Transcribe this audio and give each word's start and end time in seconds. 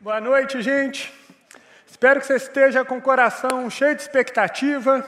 Boa 0.00 0.20
noite, 0.20 0.62
gente. 0.62 1.12
Espero 1.84 2.20
que 2.20 2.26
você 2.26 2.36
esteja 2.36 2.84
com 2.84 2.98
o 2.98 3.02
coração 3.02 3.68
cheio 3.68 3.96
de 3.96 4.02
expectativa. 4.02 5.04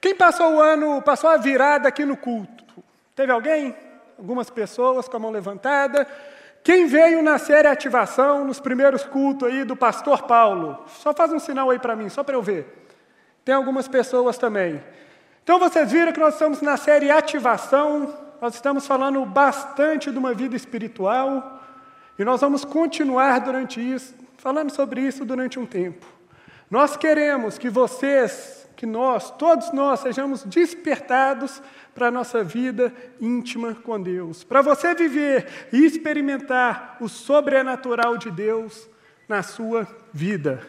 Quem 0.00 0.16
passou 0.16 0.54
o 0.54 0.60
ano, 0.60 1.00
passou 1.00 1.30
a 1.30 1.36
virada 1.36 1.86
aqui 1.88 2.04
no 2.04 2.16
culto? 2.16 2.64
Teve 3.14 3.30
alguém? 3.30 3.72
Algumas 4.18 4.50
pessoas 4.50 5.06
com 5.06 5.16
a 5.16 5.20
mão 5.20 5.30
levantada. 5.30 6.08
Quem 6.64 6.88
veio 6.88 7.22
na 7.22 7.38
série 7.38 7.68
Ativação, 7.68 8.44
nos 8.44 8.58
primeiros 8.58 9.04
cultos 9.04 9.48
aí 9.48 9.62
do 9.62 9.76
pastor 9.76 10.24
Paulo? 10.24 10.84
Só 10.88 11.14
faz 11.14 11.32
um 11.32 11.38
sinal 11.38 11.70
aí 11.70 11.78
para 11.78 11.94
mim, 11.94 12.08
só 12.08 12.24
para 12.24 12.34
eu 12.34 12.42
ver. 12.42 12.88
Tem 13.44 13.54
algumas 13.54 13.86
pessoas 13.86 14.36
também. 14.36 14.82
Então 15.44 15.60
vocês 15.60 15.92
viram 15.92 16.12
que 16.12 16.18
nós 16.18 16.34
estamos 16.34 16.60
na 16.60 16.76
série 16.76 17.12
Ativação, 17.12 18.12
nós 18.40 18.56
estamos 18.56 18.88
falando 18.88 19.24
bastante 19.24 20.10
de 20.10 20.18
uma 20.18 20.34
vida 20.34 20.56
espiritual 20.56 21.55
e 22.18 22.24
nós 22.24 22.40
vamos 22.40 22.64
continuar 22.64 23.40
durante 23.40 23.80
isso, 23.80 24.14
falando 24.38 24.70
sobre 24.70 25.00
isso 25.02 25.24
durante 25.24 25.58
um 25.58 25.66
tempo. 25.66 26.06
Nós 26.70 26.96
queremos 26.96 27.58
que 27.58 27.68
vocês, 27.68 28.68
que 28.74 28.86
nós, 28.86 29.30
todos 29.32 29.72
nós, 29.72 30.00
sejamos 30.00 30.42
despertados 30.44 31.62
para 31.94 32.08
a 32.08 32.10
nossa 32.10 32.42
vida 32.42 32.92
íntima 33.20 33.74
com 33.74 34.00
Deus, 34.00 34.42
para 34.42 34.62
você 34.62 34.94
viver 34.94 35.68
e 35.72 35.84
experimentar 35.84 36.96
o 37.00 37.08
sobrenatural 37.08 38.16
de 38.16 38.30
Deus 38.30 38.88
na 39.28 39.42
sua 39.42 39.86
vida. 40.12 40.60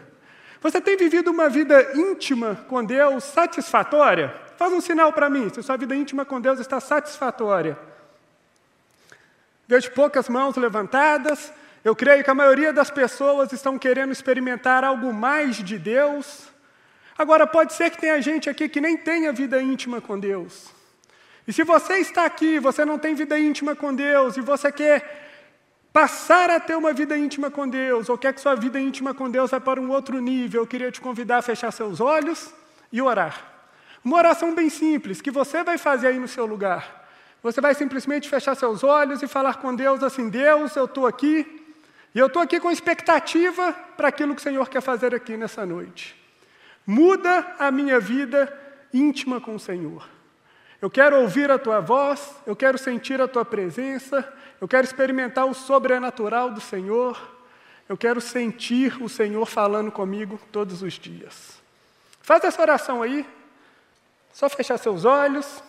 Você 0.61 0.81
tem 0.81 0.97
vivido 0.97 1.31
uma 1.31 1.49
vida 1.49 1.93
íntima 1.95 2.55
com 2.67 2.83
Deus 2.83 3.23
satisfatória? 3.23 4.33
Faz 4.57 4.73
um 4.73 4.81
sinal 4.81 5.13
para 5.13 5.29
mim, 5.29 5.49
se 5.49 5.61
sua 5.61 5.77
vida 5.77 5.95
íntima 5.95 6.25
com 6.25 6.41
Deus 6.41 6.59
está 6.59 6.79
satisfatória. 6.79 7.77
Vejo 9.67 9.91
poucas 9.91 10.29
mãos 10.29 10.55
levantadas. 10.55 11.51
Eu 11.83 11.95
creio 11.95 12.23
que 12.23 12.29
a 12.29 12.35
maioria 12.35 12.71
das 12.71 12.89
pessoas 12.89 13.51
estão 13.51 13.77
querendo 13.77 14.11
experimentar 14.11 14.83
algo 14.83 15.13
mais 15.13 15.57
de 15.57 15.77
Deus. 15.77 16.47
Agora, 17.17 17.45
pode 17.45 17.73
ser 17.73 17.89
que 17.89 17.97
tenha 17.97 18.21
gente 18.21 18.49
aqui 18.49 18.69
que 18.69 18.79
nem 18.79 18.95
tenha 18.95 19.33
vida 19.33 19.61
íntima 19.61 19.99
com 19.99 20.19
Deus. 20.19 20.71
E 21.47 21.53
se 21.53 21.63
você 21.63 21.99
está 21.99 22.25
aqui, 22.25 22.59
você 22.59 22.83
não 22.83 22.99
tem 22.99 23.15
vida 23.15 23.39
íntima 23.39 23.73
com 23.75 23.93
Deus, 23.93 24.35
e 24.35 24.41
você 24.41 24.69
quer 24.69 25.27
passar 25.93 26.49
a 26.49 26.59
ter 26.59 26.75
uma 26.75 26.91
vida 26.91 27.17
íntima 27.17 27.49
com 27.49 27.67
Deus, 27.67 28.09
ou 28.09 28.17
quer 28.17 28.33
que 28.33 28.41
sua 28.41 28.53
vida 28.53 28.77
íntima 28.79 29.13
com 29.13 29.31
Deus 29.31 29.51
vá 29.51 29.59
para 29.59 29.79
um 29.79 29.89
outro 29.89 30.19
nível, 30.19 30.61
eu 30.61 30.67
queria 30.67 30.91
te 30.91 30.99
convidar 30.99 31.37
a 31.37 31.41
fechar 31.41 31.71
seus 31.71 32.01
olhos 32.01 32.53
e 32.91 33.01
orar. 33.01 33.41
Uma 34.03 34.17
oração 34.17 34.53
bem 34.53 34.69
simples, 34.69 35.21
que 35.21 35.31
você 35.31 35.63
vai 35.63 35.77
fazer 35.77 36.07
aí 36.07 36.19
no 36.19 36.27
seu 36.27 36.45
lugar. 36.45 36.96
Você 37.47 37.61
vai 37.61 37.73
simplesmente 37.73 38.27
fechar 38.27 38.55
seus 38.55 38.83
olhos 38.83 39.23
e 39.23 39.27
falar 39.27 39.55
com 39.55 39.73
Deus 39.73 40.03
assim: 40.03 40.27
Deus, 40.27 40.75
eu 40.75 40.83
estou 40.83 41.07
aqui, 41.07 41.65
e 42.13 42.19
eu 42.19 42.27
estou 42.27 42.41
aqui 42.41 42.59
com 42.59 42.69
expectativa 42.69 43.71
para 43.95 44.09
aquilo 44.09 44.35
que 44.35 44.41
o 44.41 44.43
Senhor 44.43 44.67
quer 44.67 44.81
fazer 44.81 45.15
aqui 45.15 45.37
nessa 45.37 45.65
noite. 45.65 46.13
Muda 46.85 47.55
a 47.57 47.71
minha 47.71 48.01
vida 48.01 48.53
íntima 48.93 49.39
com 49.39 49.55
o 49.55 49.59
Senhor. 49.59 50.05
Eu 50.81 50.89
quero 50.89 51.21
ouvir 51.21 51.49
a 51.49 51.57
tua 51.57 51.79
voz, 51.79 52.35
eu 52.45 52.53
quero 52.53 52.77
sentir 52.77 53.21
a 53.21 53.29
tua 53.29 53.45
presença, 53.45 54.27
eu 54.59 54.67
quero 54.67 54.83
experimentar 54.83 55.45
o 55.45 55.53
sobrenatural 55.53 56.51
do 56.51 56.59
Senhor, 56.59 57.17
eu 57.87 57.95
quero 57.95 58.19
sentir 58.19 59.01
o 59.01 59.07
Senhor 59.07 59.45
falando 59.45 59.89
comigo 59.89 60.37
todos 60.51 60.81
os 60.81 60.95
dias. 60.95 61.61
Faz 62.21 62.43
essa 62.43 62.61
oração 62.61 63.01
aí, 63.01 63.25
só 64.33 64.49
fechar 64.49 64.77
seus 64.77 65.05
olhos. 65.05 65.63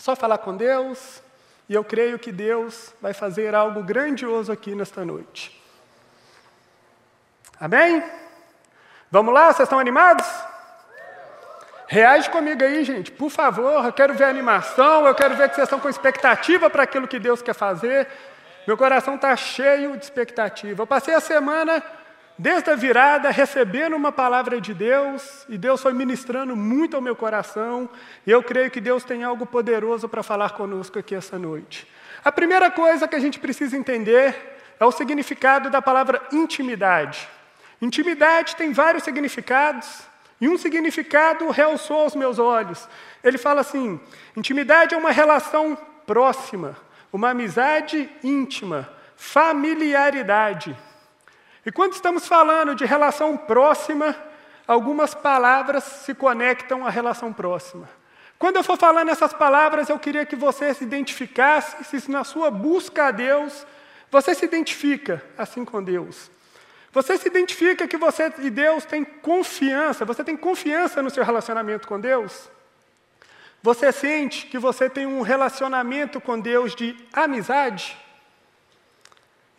Só 0.00 0.16
falar 0.16 0.38
com 0.38 0.56
Deus, 0.56 1.22
e 1.68 1.74
eu 1.74 1.84
creio 1.84 2.18
que 2.18 2.32
Deus 2.32 2.94
vai 3.02 3.12
fazer 3.12 3.54
algo 3.54 3.82
grandioso 3.82 4.50
aqui 4.50 4.74
nesta 4.74 5.04
noite. 5.04 5.62
Amém? 7.60 8.02
Vamos 9.10 9.34
lá, 9.34 9.52
vocês 9.52 9.66
estão 9.66 9.78
animados? 9.78 10.26
Reage 11.86 12.30
comigo 12.30 12.64
aí, 12.64 12.82
gente, 12.82 13.12
por 13.12 13.28
favor. 13.28 13.84
Eu 13.84 13.92
quero 13.92 14.14
ver 14.14 14.24
animação, 14.24 15.06
eu 15.06 15.14
quero 15.14 15.36
ver 15.36 15.50
que 15.50 15.56
vocês 15.56 15.66
estão 15.66 15.78
com 15.78 15.90
expectativa 15.90 16.70
para 16.70 16.84
aquilo 16.84 17.06
que 17.06 17.18
Deus 17.18 17.42
quer 17.42 17.54
fazer. 17.54 18.08
Meu 18.66 18.78
coração 18.78 19.16
está 19.16 19.36
cheio 19.36 19.98
de 19.98 20.04
expectativa. 20.04 20.80
Eu 20.80 20.86
passei 20.86 21.12
a 21.12 21.20
semana 21.20 21.84
desde 22.40 22.70
a 22.70 22.74
virada, 22.74 23.30
recebendo 23.30 23.94
uma 23.94 24.10
palavra 24.10 24.58
de 24.62 24.72
Deus, 24.72 25.44
e 25.46 25.58
Deus 25.58 25.82
foi 25.82 25.92
ministrando 25.92 26.56
muito 26.56 26.96
ao 26.96 27.02
meu 27.02 27.14
coração, 27.14 27.86
e 28.26 28.30
eu 28.30 28.42
creio 28.42 28.70
que 28.70 28.80
Deus 28.80 29.04
tem 29.04 29.22
algo 29.22 29.44
poderoso 29.44 30.08
para 30.08 30.22
falar 30.22 30.52
conosco 30.52 30.98
aqui 30.98 31.14
essa 31.14 31.38
noite. 31.38 31.86
A 32.24 32.32
primeira 32.32 32.70
coisa 32.70 33.06
que 33.06 33.14
a 33.14 33.18
gente 33.18 33.38
precisa 33.38 33.76
entender 33.76 34.34
é 34.80 34.84
o 34.86 34.90
significado 34.90 35.68
da 35.68 35.82
palavra 35.82 36.22
intimidade. 36.32 37.28
Intimidade 37.80 38.56
tem 38.56 38.72
vários 38.72 39.04
significados, 39.04 40.00
e 40.40 40.48
um 40.48 40.56
significado 40.56 41.50
realçou 41.50 42.00
aos 42.00 42.16
meus 42.16 42.38
olhos. 42.38 42.88
Ele 43.22 43.36
fala 43.36 43.60
assim: 43.60 44.00
intimidade 44.34 44.94
é 44.94 44.98
uma 44.98 45.10
relação 45.10 45.76
próxima, 46.06 46.74
uma 47.12 47.30
amizade 47.30 48.08
íntima, 48.24 48.88
familiaridade. 49.14 50.74
E 51.64 51.70
quando 51.70 51.92
estamos 51.92 52.26
falando 52.26 52.74
de 52.74 52.84
relação 52.84 53.36
próxima, 53.36 54.16
algumas 54.66 55.14
palavras 55.14 55.84
se 55.84 56.14
conectam 56.14 56.86
à 56.86 56.90
relação 56.90 57.32
próxima. 57.32 57.88
Quando 58.38 58.56
eu 58.56 58.64
for 58.64 58.78
falando 58.78 59.10
essas 59.10 59.34
palavras, 59.34 59.90
eu 59.90 59.98
queria 59.98 60.24
que 60.24 60.34
você 60.34 60.72
se 60.72 60.82
identificasse, 60.82 61.84
se 61.84 62.10
na 62.10 62.24
sua 62.24 62.50
busca 62.50 63.08
a 63.08 63.10
Deus, 63.10 63.66
você 64.10 64.34
se 64.34 64.44
identifica 64.46 65.22
assim 65.36 65.64
com 65.64 65.82
Deus. 65.82 66.30
Você 66.92 67.18
se 67.18 67.28
identifica 67.28 67.86
que 67.86 67.96
você 67.96 68.32
e 68.38 68.50
Deus 68.50 68.84
têm 68.84 69.04
confiança, 69.04 70.04
você 70.04 70.24
tem 70.24 70.36
confiança 70.36 71.02
no 71.02 71.10
seu 71.10 71.22
relacionamento 71.22 71.86
com 71.86 72.00
Deus? 72.00 72.50
Você 73.62 73.92
sente 73.92 74.46
que 74.46 74.58
você 74.58 74.88
tem 74.88 75.06
um 75.06 75.20
relacionamento 75.20 76.20
com 76.20 76.40
Deus 76.40 76.74
de 76.74 76.96
amizade? 77.12 77.96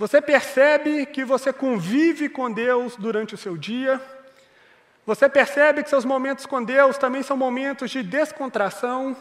Você 0.01 0.19
percebe 0.19 1.05
que 1.05 1.23
você 1.23 1.53
convive 1.53 2.27
com 2.27 2.51
Deus 2.51 2.95
durante 2.95 3.35
o 3.35 3.37
seu 3.37 3.55
dia. 3.55 4.01
Você 5.05 5.29
percebe 5.29 5.83
que 5.83 5.91
seus 5.91 6.05
momentos 6.05 6.47
com 6.47 6.63
Deus 6.63 6.97
também 6.97 7.21
são 7.21 7.37
momentos 7.37 7.91
de 7.91 8.01
descontração. 8.01 9.15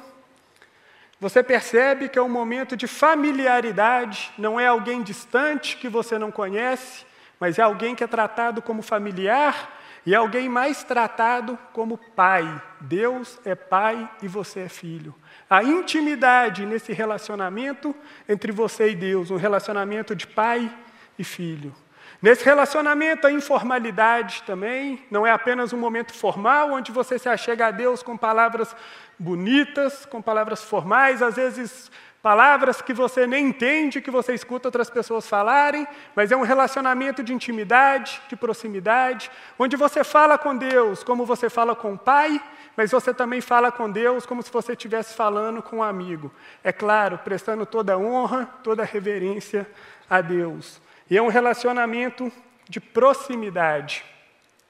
Você 1.21 1.43
percebe 1.43 2.09
que 2.09 2.19
é 2.19 2.23
um 2.23 2.31
momento 2.31 2.79
de 2.79 2.87
familiaridade, 2.87 4.33
não 4.39 4.59
é 4.59 4.69
alguém 4.69 5.03
distante 5.03 5.77
que 5.77 5.87
você 5.87 6.19
não 6.19 6.31
conhece, 6.31 7.05
mas 7.39 7.59
é 7.59 7.63
alguém 7.63 7.95
que 7.95 8.03
é 8.03 8.07
tratado 8.07 8.63
como 8.63 8.81
familiar 8.81 9.79
e 10.07 10.15
é 10.15 10.17
alguém 10.17 10.49
mais 10.49 10.83
tratado 10.83 11.59
como 11.75 11.99
pai. 11.99 12.59
Deus 12.81 13.39
é 13.45 13.55
pai 13.55 14.09
e 14.23 14.29
você 14.29 14.61
é 14.61 14.69
filho 14.71 15.15
a 15.51 15.65
intimidade 15.65 16.65
nesse 16.65 16.93
relacionamento 16.93 17.93
entre 18.29 18.53
você 18.53 18.91
e 18.91 18.95
Deus, 18.95 19.33
um 19.33 19.37
relacionamento 19.37 20.15
de 20.15 20.25
pai 20.25 20.73
e 21.19 21.25
filho. 21.25 21.75
Nesse 22.23 22.45
relacionamento, 22.45 23.27
a 23.27 23.33
informalidade 23.33 24.45
também 24.45 25.05
não 25.11 25.27
é 25.27 25.33
apenas 25.33 25.73
um 25.73 25.79
momento 25.79 26.15
formal 26.15 26.73
onde 26.73 26.93
você 26.93 27.19
se 27.19 27.29
achega 27.29 27.67
a 27.67 27.71
Deus 27.73 28.01
com 28.01 28.17
palavras 28.17 28.77
bonitas, 29.19 30.07
com 30.07 30.23
palavras 30.23 30.63
formais, 30.63 31.21
às 31.21 31.35
vezes 31.35 31.91
palavras 32.23 32.83
que 32.83 32.93
você 32.93 33.27
nem 33.27 33.47
entende, 33.47 34.03
que 34.03 34.11
você 34.11 34.35
escuta 34.35 34.69
outras 34.69 34.91
pessoas 34.91 35.27
falarem, 35.27 35.87
mas 36.15 36.31
é 36.31 36.37
um 36.37 36.43
relacionamento 36.43 37.23
de 37.23 37.33
intimidade, 37.33 38.21
de 38.29 38.37
proximidade, 38.37 39.31
onde 39.59 39.75
você 39.75 40.05
fala 40.05 40.37
com 40.37 40.55
Deus 40.55 41.03
como 41.03 41.25
você 41.25 41.49
fala 41.49 41.75
com 41.75 41.95
o 41.95 41.99
Pai 41.99 42.41
mas 42.77 42.91
você 42.91 43.13
também 43.13 43.41
fala 43.41 43.71
com 43.71 43.91
Deus 43.91 44.25
como 44.25 44.43
se 44.43 44.51
você 44.51 44.73
estivesse 44.73 45.15
falando 45.15 45.63
com 45.63 45.77
um 45.77 45.83
amigo. 45.83 46.33
É 46.63 46.73
claro, 46.73 47.19
prestando 47.19 47.67
toda 47.67 47.99
honra, 47.99 48.47
toda 48.63 48.85
reverência 48.85 49.67
a 50.09 50.21
Deus. 50.21 50.81
E 51.09 51.17
é 51.17 51.23
um 51.23 51.29
relacionamento 51.29 52.33
de 52.69 52.81
proximidade. 52.81 54.05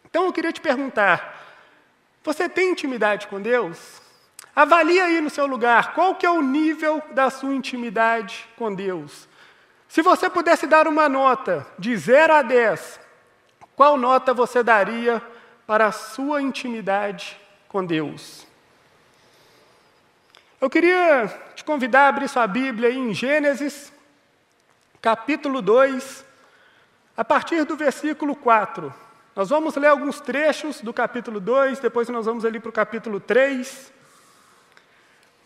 Então 0.09 0.27
eu 0.27 0.33
queria 0.33 0.53
te 0.53 0.61
perguntar: 0.61 1.39
você 2.23 2.49
tem 2.49 2.73
intimidade 2.73 3.27
com 3.27 3.41
Deus? 3.41 4.01
Avalie 4.55 5.01
aí 5.01 5.21
no 5.21 5.31
seu 5.31 5.47
lugar 5.47 5.95
qual 5.95 6.15
que 6.15 6.27
é 6.27 6.31
o 6.31 6.43
nível 6.43 7.01
da 7.13 7.31
sua 7.31 7.55
intimidade 7.55 8.49
com 8.57 8.75
Deus. 8.75 9.29
Se 9.89 10.03
você 10.03 10.29
pudesse 10.29 10.67
dar 10.67 10.87
uma 10.87 11.09
nota 11.09 11.67
de 11.79 11.97
0 11.97 12.35
a 12.35 12.43
10, 12.43 13.01
qual 13.75 13.97
nota 13.97 14.35
você 14.35 14.63
daria 14.63 15.23
para 15.67 15.87
a 15.87 15.93
sua 15.93 16.43
intimidade 16.43 17.40
com 17.71 17.87
Deus. 17.87 18.45
Eu 20.61 20.69
queria 20.69 21.33
te 21.55 21.63
convidar 21.63 22.07
a 22.07 22.09
abrir 22.09 22.29
sua 22.29 22.45
Bíblia 22.45 22.91
em 22.91 23.15
Gênesis, 23.15 23.93
capítulo 25.01 25.63
2, 25.63 26.25
a 27.17 27.25
partir 27.25 27.65
do 27.65 27.77
versículo 27.77 28.35
4. 28.35 28.93
Nós 29.37 29.51
vamos 29.51 29.77
ler 29.77 29.87
alguns 29.87 30.21
trechos 30.21 30.81
do 30.81 30.93
capítulo 30.93 31.39
2, 31.39 31.79
depois 31.79 32.09
nós 32.09 32.27
vamos 32.27 32.45
ali 32.45 32.59
para 32.59 32.71
o 32.71 32.73
capítulo 32.73 33.21
3. 33.21 33.93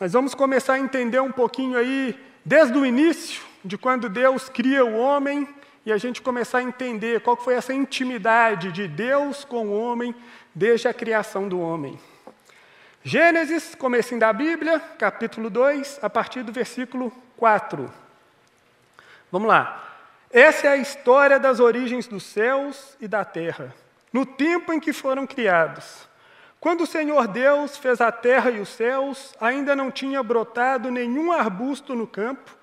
Mas 0.01 0.15
vamos 0.15 0.35
começar 0.35 0.75
a 0.75 0.79
entender 0.79 1.21
um 1.21 1.31
pouquinho 1.31 1.77
aí, 1.79 2.19
desde 2.43 2.77
o 2.79 2.87
início, 2.87 3.43
de 3.63 3.77
quando 3.77 4.09
Deus 4.09 4.49
cria 4.49 4.83
o 4.83 4.97
homem 4.97 5.47
e 5.85 5.93
a 5.93 5.99
gente 5.99 6.23
começar 6.23 6.59
a 6.59 6.63
entender 6.63 7.21
qual 7.21 7.37
foi 7.37 7.53
essa 7.53 7.75
intimidade 7.75 8.73
de 8.73 8.89
Deus 8.89 9.45
com 9.45 9.67
o 9.67 9.79
homem 9.79 10.15
desde 10.55 10.89
a 10.89 10.95
criação 10.95 11.47
do 11.47 11.61
homem. 11.61 12.01
Gênesis, 13.07 13.75
comecinho 13.75 14.19
da 14.19 14.33
Bíblia, 14.33 14.81
capítulo 14.99 15.51
2, 15.51 15.99
a 16.01 16.09
partir 16.09 16.43
do 16.43 16.51
versículo 16.51 17.13
4. 17.37 17.93
Vamos 19.31 19.47
lá. 19.47 19.93
Essa 20.31 20.69
é 20.69 20.71
a 20.71 20.77
história 20.79 21.39
das 21.39 21.61
origens 21.61 22.07
dos 22.07 22.23
céus 22.23 22.97
e 22.99 23.07
da 23.07 23.23
terra, 23.23 23.75
no 24.11 24.25
tempo 24.25 24.73
em 24.73 24.81
que 24.81 24.91
foram 24.91 25.27
criados. 25.27 26.09
Quando 26.59 26.85
o 26.85 26.87
Senhor 26.87 27.29
Deus 27.29 27.77
fez 27.77 28.01
a 28.01 28.11
terra 28.11 28.51
e 28.51 28.59
os 28.59 28.71
céus, 28.71 29.35
ainda 29.39 29.77
não 29.77 29.91
tinha 29.91 30.23
brotado 30.23 30.91
nenhum 30.91 31.31
arbusto 31.31 31.95
no 31.95 32.07
campo, 32.07 32.57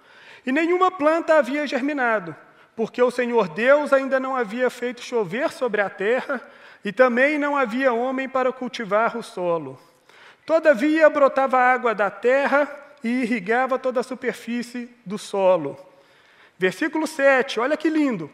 e 0.43 0.51
nenhuma 0.51 0.89
planta 0.89 1.35
havia 1.35 1.67
germinado, 1.67 2.35
porque 2.75 2.99
o 2.99 3.11
Senhor 3.11 3.47
Deus 3.47 3.93
ainda 3.93 4.19
não 4.19 4.35
havia 4.35 4.71
feito 4.71 5.01
chover 5.01 5.51
sobre 5.51 5.81
a 5.81 5.89
terra, 5.89 6.41
e 6.83 6.91
também 6.91 7.37
não 7.37 7.55
havia 7.55 7.93
homem 7.93 8.27
para 8.27 8.51
cultivar 8.51 9.15
o 9.15 9.21
solo. 9.21 9.79
Todavia 10.45 11.09
brotava 11.09 11.57
água 11.57 11.93
da 11.93 12.09
terra 12.09 12.69
e 13.03 13.21
irrigava 13.21 13.79
toda 13.79 13.99
a 13.99 14.03
superfície 14.03 14.89
do 15.05 15.17
solo. 15.17 15.77
Versículo 16.57 17.07
7, 17.07 17.59
olha 17.59 17.77
que 17.77 17.89
lindo. 17.89 18.29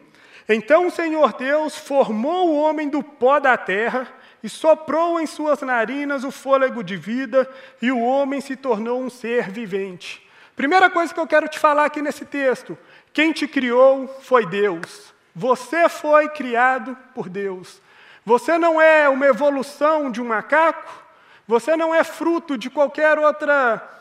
Então 0.48 0.86
o 0.86 0.90
Senhor 0.90 1.34
Deus 1.34 1.76
formou 1.76 2.48
o 2.48 2.58
homem 2.58 2.88
do 2.88 3.02
pó 3.02 3.38
da 3.38 3.56
terra 3.56 4.08
e 4.42 4.48
soprou 4.48 5.20
em 5.20 5.26
suas 5.26 5.60
narinas 5.62 6.24
o 6.24 6.30
fôlego 6.30 6.82
de 6.82 6.96
vida, 6.96 7.48
e 7.82 7.90
o 7.90 8.00
homem 8.00 8.40
se 8.40 8.56
tornou 8.56 9.00
um 9.00 9.10
ser 9.10 9.50
vivente. 9.50 10.26
Primeira 10.54 10.88
coisa 10.88 11.12
que 11.12 11.20
eu 11.20 11.26
quero 11.26 11.48
te 11.48 11.58
falar 11.58 11.84
aqui 11.84 12.00
nesse 12.00 12.24
texto: 12.24 12.78
quem 13.12 13.32
te 13.32 13.46
criou 13.46 14.08
foi 14.22 14.46
Deus. 14.46 15.12
Você 15.34 15.88
foi 15.88 16.28
criado 16.28 16.96
por 17.14 17.28
Deus. 17.28 17.80
Você 18.24 18.58
não 18.58 18.80
é 18.80 19.08
uma 19.08 19.26
evolução 19.26 20.10
de 20.10 20.20
um 20.20 20.26
macaco, 20.26 21.07
você 21.48 21.74
não 21.78 21.94
é 21.94 22.04
fruto 22.04 22.58
de 22.58 22.68
qualquer 22.68 23.18
outra 23.18 23.96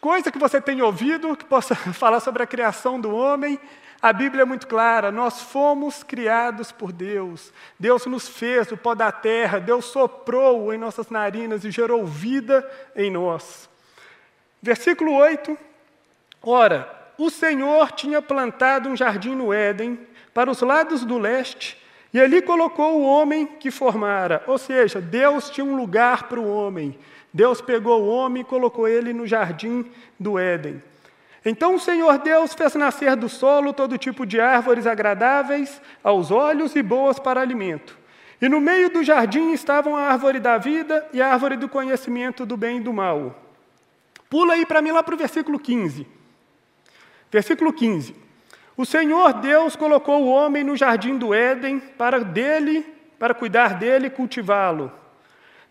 coisa 0.00 0.30
que 0.30 0.38
você 0.38 0.60
tenha 0.60 0.84
ouvido 0.86 1.36
que 1.36 1.44
possa 1.44 1.74
falar 1.92 2.20
sobre 2.20 2.44
a 2.44 2.46
criação 2.46 3.00
do 3.00 3.12
homem. 3.12 3.58
A 4.00 4.12
Bíblia 4.12 4.42
é 4.42 4.44
muito 4.44 4.66
clara, 4.68 5.10
nós 5.12 5.42
fomos 5.42 6.04
criados 6.04 6.70
por 6.70 6.92
Deus. 6.92 7.52
Deus 7.78 8.06
nos 8.06 8.28
fez 8.28 8.70
o 8.70 8.76
pó 8.76 8.94
da 8.94 9.10
terra, 9.10 9.58
Deus 9.58 9.84
soprou 9.86 10.72
em 10.72 10.78
nossas 10.78 11.10
narinas 11.10 11.64
e 11.64 11.72
gerou 11.72 12.06
vida 12.06 12.68
em 12.94 13.10
nós. 13.10 13.68
Versículo 14.60 15.12
8: 15.14 15.58
Ora, 16.40 16.88
o 17.18 17.30
Senhor 17.30 17.90
tinha 17.92 18.22
plantado 18.22 18.88
um 18.88 18.96
jardim 18.96 19.34
no 19.34 19.52
Éden, 19.52 19.98
para 20.32 20.50
os 20.50 20.60
lados 20.60 21.04
do 21.04 21.18
leste, 21.18 21.81
e 22.12 22.20
ali 22.20 22.42
colocou 22.42 23.00
o 23.00 23.04
homem 23.04 23.46
que 23.46 23.70
formara. 23.70 24.42
Ou 24.46 24.58
seja, 24.58 25.00
Deus 25.00 25.48
tinha 25.48 25.64
um 25.64 25.76
lugar 25.76 26.28
para 26.28 26.38
o 26.38 26.52
homem. 26.52 26.98
Deus 27.32 27.60
pegou 27.62 28.02
o 28.02 28.08
homem 28.08 28.42
e 28.42 28.44
colocou 28.44 28.86
ele 28.86 29.12
no 29.12 29.26
jardim 29.26 29.86
do 30.20 30.38
Éden. 30.38 30.82
Então 31.44 31.74
o 31.74 31.80
Senhor 31.80 32.18
Deus 32.18 32.54
fez 32.54 32.74
nascer 32.74 33.16
do 33.16 33.28
solo 33.28 33.72
todo 33.72 33.98
tipo 33.98 34.26
de 34.26 34.38
árvores 34.38 34.86
agradáveis 34.86 35.80
aos 36.04 36.30
olhos 36.30 36.76
e 36.76 36.82
boas 36.82 37.18
para 37.18 37.40
alimento. 37.40 37.98
E 38.40 38.48
no 38.48 38.60
meio 38.60 38.90
do 38.90 39.02
jardim 39.02 39.52
estavam 39.52 39.96
a 39.96 40.02
árvore 40.02 40.38
da 40.38 40.58
vida 40.58 41.08
e 41.12 41.22
a 41.22 41.32
árvore 41.32 41.56
do 41.56 41.68
conhecimento 41.68 42.44
do 42.44 42.56
bem 42.56 42.78
e 42.78 42.80
do 42.80 42.92
mal. 42.92 43.40
Pula 44.28 44.54
aí 44.54 44.66
para 44.66 44.82
mim 44.82 44.90
lá 44.90 45.02
para 45.02 45.14
o 45.14 45.18
versículo 45.18 45.58
15. 45.58 46.06
Versículo 47.30 47.72
15. 47.72 48.21
O 48.82 48.84
Senhor 48.84 49.34
Deus 49.34 49.76
colocou 49.76 50.24
o 50.24 50.28
homem 50.28 50.64
no 50.64 50.76
jardim 50.76 51.16
do 51.16 51.32
Éden 51.32 51.78
para 51.78 52.18
dele, 52.18 52.84
para 53.16 53.32
cuidar 53.32 53.74
dele 53.74 54.08
e 54.08 54.10
cultivá-lo. 54.10 54.90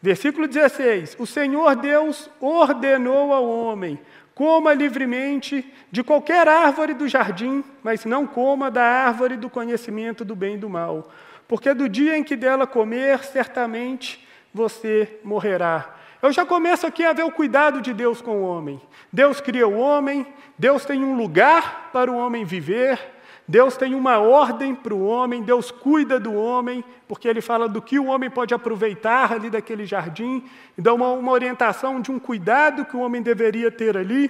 Versículo 0.02 0.48
16. 0.48 1.18
O 1.20 1.28
Senhor 1.28 1.76
Deus 1.76 2.30
ordenou 2.40 3.34
ao 3.34 3.46
homem: 3.46 4.00
coma 4.34 4.74
livremente 4.74 5.70
de 5.92 6.02
qualquer 6.02 6.48
árvore 6.48 6.94
do 6.94 7.06
jardim, 7.06 7.66
mas 7.84 8.06
não 8.06 8.26
coma 8.26 8.72
da 8.72 8.82
árvore 8.82 9.36
do 9.36 9.50
conhecimento 9.50 10.24
do 10.24 10.34
bem 10.34 10.56
e 10.56 10.60
do 10.60 10.70
mal, 10.70 11.12
porque 11.50 11.74
do 11.74 11.90
dia 11.90 12.18
em 12.18 12.24
que 12.24 12.38
dela 12.38 12.66
comer, 12.66 13.26
certamente 13.26 14.26
você 14.54 15.20
morrerá. 15.22 16.01
Eu 16.22 16.32
já 16.32 16.46
começo 16.46 16.86
aqui 16.86 17.04
a 17.04 17.14
ver 17.14 17.24
o 17.24 17.32
cuidado 17.32 17.82
de 17.82 17.94
Deus 17.96 18.22
com 18.22 18.38
o 18.38 18.44
homem. 18.44 18.80
Deus 19.12 19.42
cria 19.42 19.68
o 19.68 19.76
homem, 19.76 20.28
Deus 20.56 20.86
tem 20.86 21.04
um 21.04 21.18
lugar 21.18 21.90
para 21.92 22.12
o 22.12 22.16
homem 22.16 22.46
viver, 22.46 23.00
Deus 23.48 23.76
tem 23.76 23.96
uma 23.96 24.20
ordem 24.20 24.76
para 24.76 24.94
o 24.94 25.04
homem, 25.04 25.42
Deus 25.42 25.72
cuida 25.72 26.20
do 26.20 26.32
homem, 26.32 26.86
porque 27.08 27.28
ele 27.28 27.42
fala 27.42 27.68
do 27.68 27.82
que 27.82 27.98
o 27.98 28.06
homem 28.06 28.30
pode 28.30 28.54
aproveitar 28.54 29.34
ali 29.34 29.50
daquele 29.50 29.84
jardim, 29.84 30.44
e 30.78 30.82
dá 30.82 30.94
uma, 30.94 31.10
uma 31.10 31.32
orientação 31.32 32.00
de 32.00 32.12
um 32.12 32.20
cuidado 32.20 32.86
que 32.86 32.96
o 32.96 33.00
homem 33.00 33.24
deveria 33.24 33.72
ter 33.72 33.98
ali. 33.98 34.30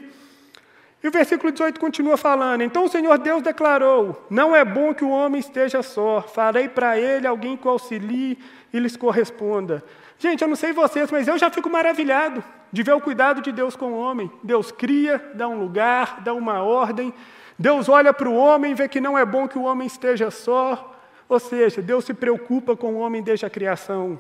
E 1.04 1.08
o 1.10 1.12
versículo 1.12 1.52
18 1.52 1.78
continua 1.78 2.16
falando: 2.16 2.62
Então 2.62 2.86
o 2.86 2.90
Senhor 2.90 3.18
Deus 3.18 3.42
declarou: 3.42 4.26
Não 4.30 4.56
é 4.56 4.64
bom 4.64 4.94
que 4.94 5.04
o 5.04 5.10
homem 5.10 5.42
esteja 5.42 5.84
só, 5.84 6.22
farei 6.22 6.70
para 6.70 6.98
ele 6.98 7.28
alguém 7.28 7.58
que 7.58 7.68
o 7.68 7.72
auxilie 7.72 8.38
e 8.72 8.80
lhes 8.80 8.96
corresponda. 8.96 9.84
Gente, 10.21 10.44
eu 10.44 10.47
não 10.47 10.56
sei 10.56 10.71
vocês, 10.71 11.09
mas 11.09 11.27
eu 11.27 11.35
já 11.35 11.50
fico 11.50 11.68
maravilhado 11.68 12.44
de 12.71 12.83
ver 12.83 12.94
o 12.94 13.01
cuidado 13.01 13.41
de 13.41 13.51
Deus 13.51 13.75
com 13.75 13.88
o 13.88 14.00
homem. 14.00 14.31
Deus 14.44 14.71
cria, 14.71 15.31
dá 15.33 15.47
um 15.47 15.59
lugar, 15.59 16.21
dá 16.21 16.31
uma 16.31 16.62
ordem. 16.62 17.12
Deus 17.57 17.89
olha 17.89 18.13
para 18.13 18.29
o 18.29 18.35
homem 18.35 18.71
e 18.71 18.75
vê 18.75 18.88
que 18.88 19.01
não 19.01 19.18
é 19.18 19.25
bom 19.25 19.47
que 19.47 19.57
o 19.57 19.63
homem 19.63 19.88
esteja 19.88 20.29
só. 20.29 20.95
Ou 21.27 21.39
seja, 21.39 21.81
Deus 21.81 22.06
se 22.06 22.13
preocupa 22.13 22.75
com 22.77 22.94
o 22.94 23.00
homem 23.00 23.23
desde 23.23 23.47
a 23.47 23.50
criação. 23.50 24.19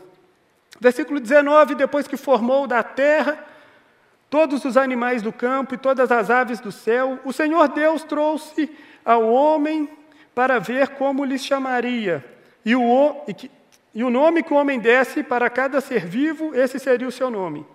Versículo 0.79 1.19
19: 1.19 1.75
Depois 1.75 2.07
que 2.07 2.17
formou 2.17 2.65
da 2.65 2.81
terra 2.81 3.37
todos 4.27 4.65
os 4.65 4.77
animais 4.77 5.21
do 5.21 5.31
campo 5.31 5.75
e 5.75 5.77
todas 5.77 6.11
as 6.11 6.31
aves 6.31 6.59
do 6.59 6.71
céu, 6.71 7.19
o 7.23 7.31
Senhor 7.31 7.67
Deus 7.67 8.01
trouxe 8.01 8.75
ao 9.05 9.31
homem 9.31 9.87
para 10.33 10.57
ver 10.57 10.95
como 10.95 11.23
lhes 11.23 11.45
chamaria. 11.45 12.25
E 12.65 12.75
o, 12.75 13.23
e 13.27 13.51
o 13.95 14.09
nome 14.09 14.43
que 14.43 14.53
o 14.53 14.57
homem 14.57 14.79
desse 14.79 15.21
para 15.21 15.49
cada 15.49 15.81
ser 15.81 16.05
vivo, 16.05 16.55
esse 16.55 16.79
seria 16.79 17.07
o 17.07 17.11
seu 17.11 17.29
nome. 17.29 17.65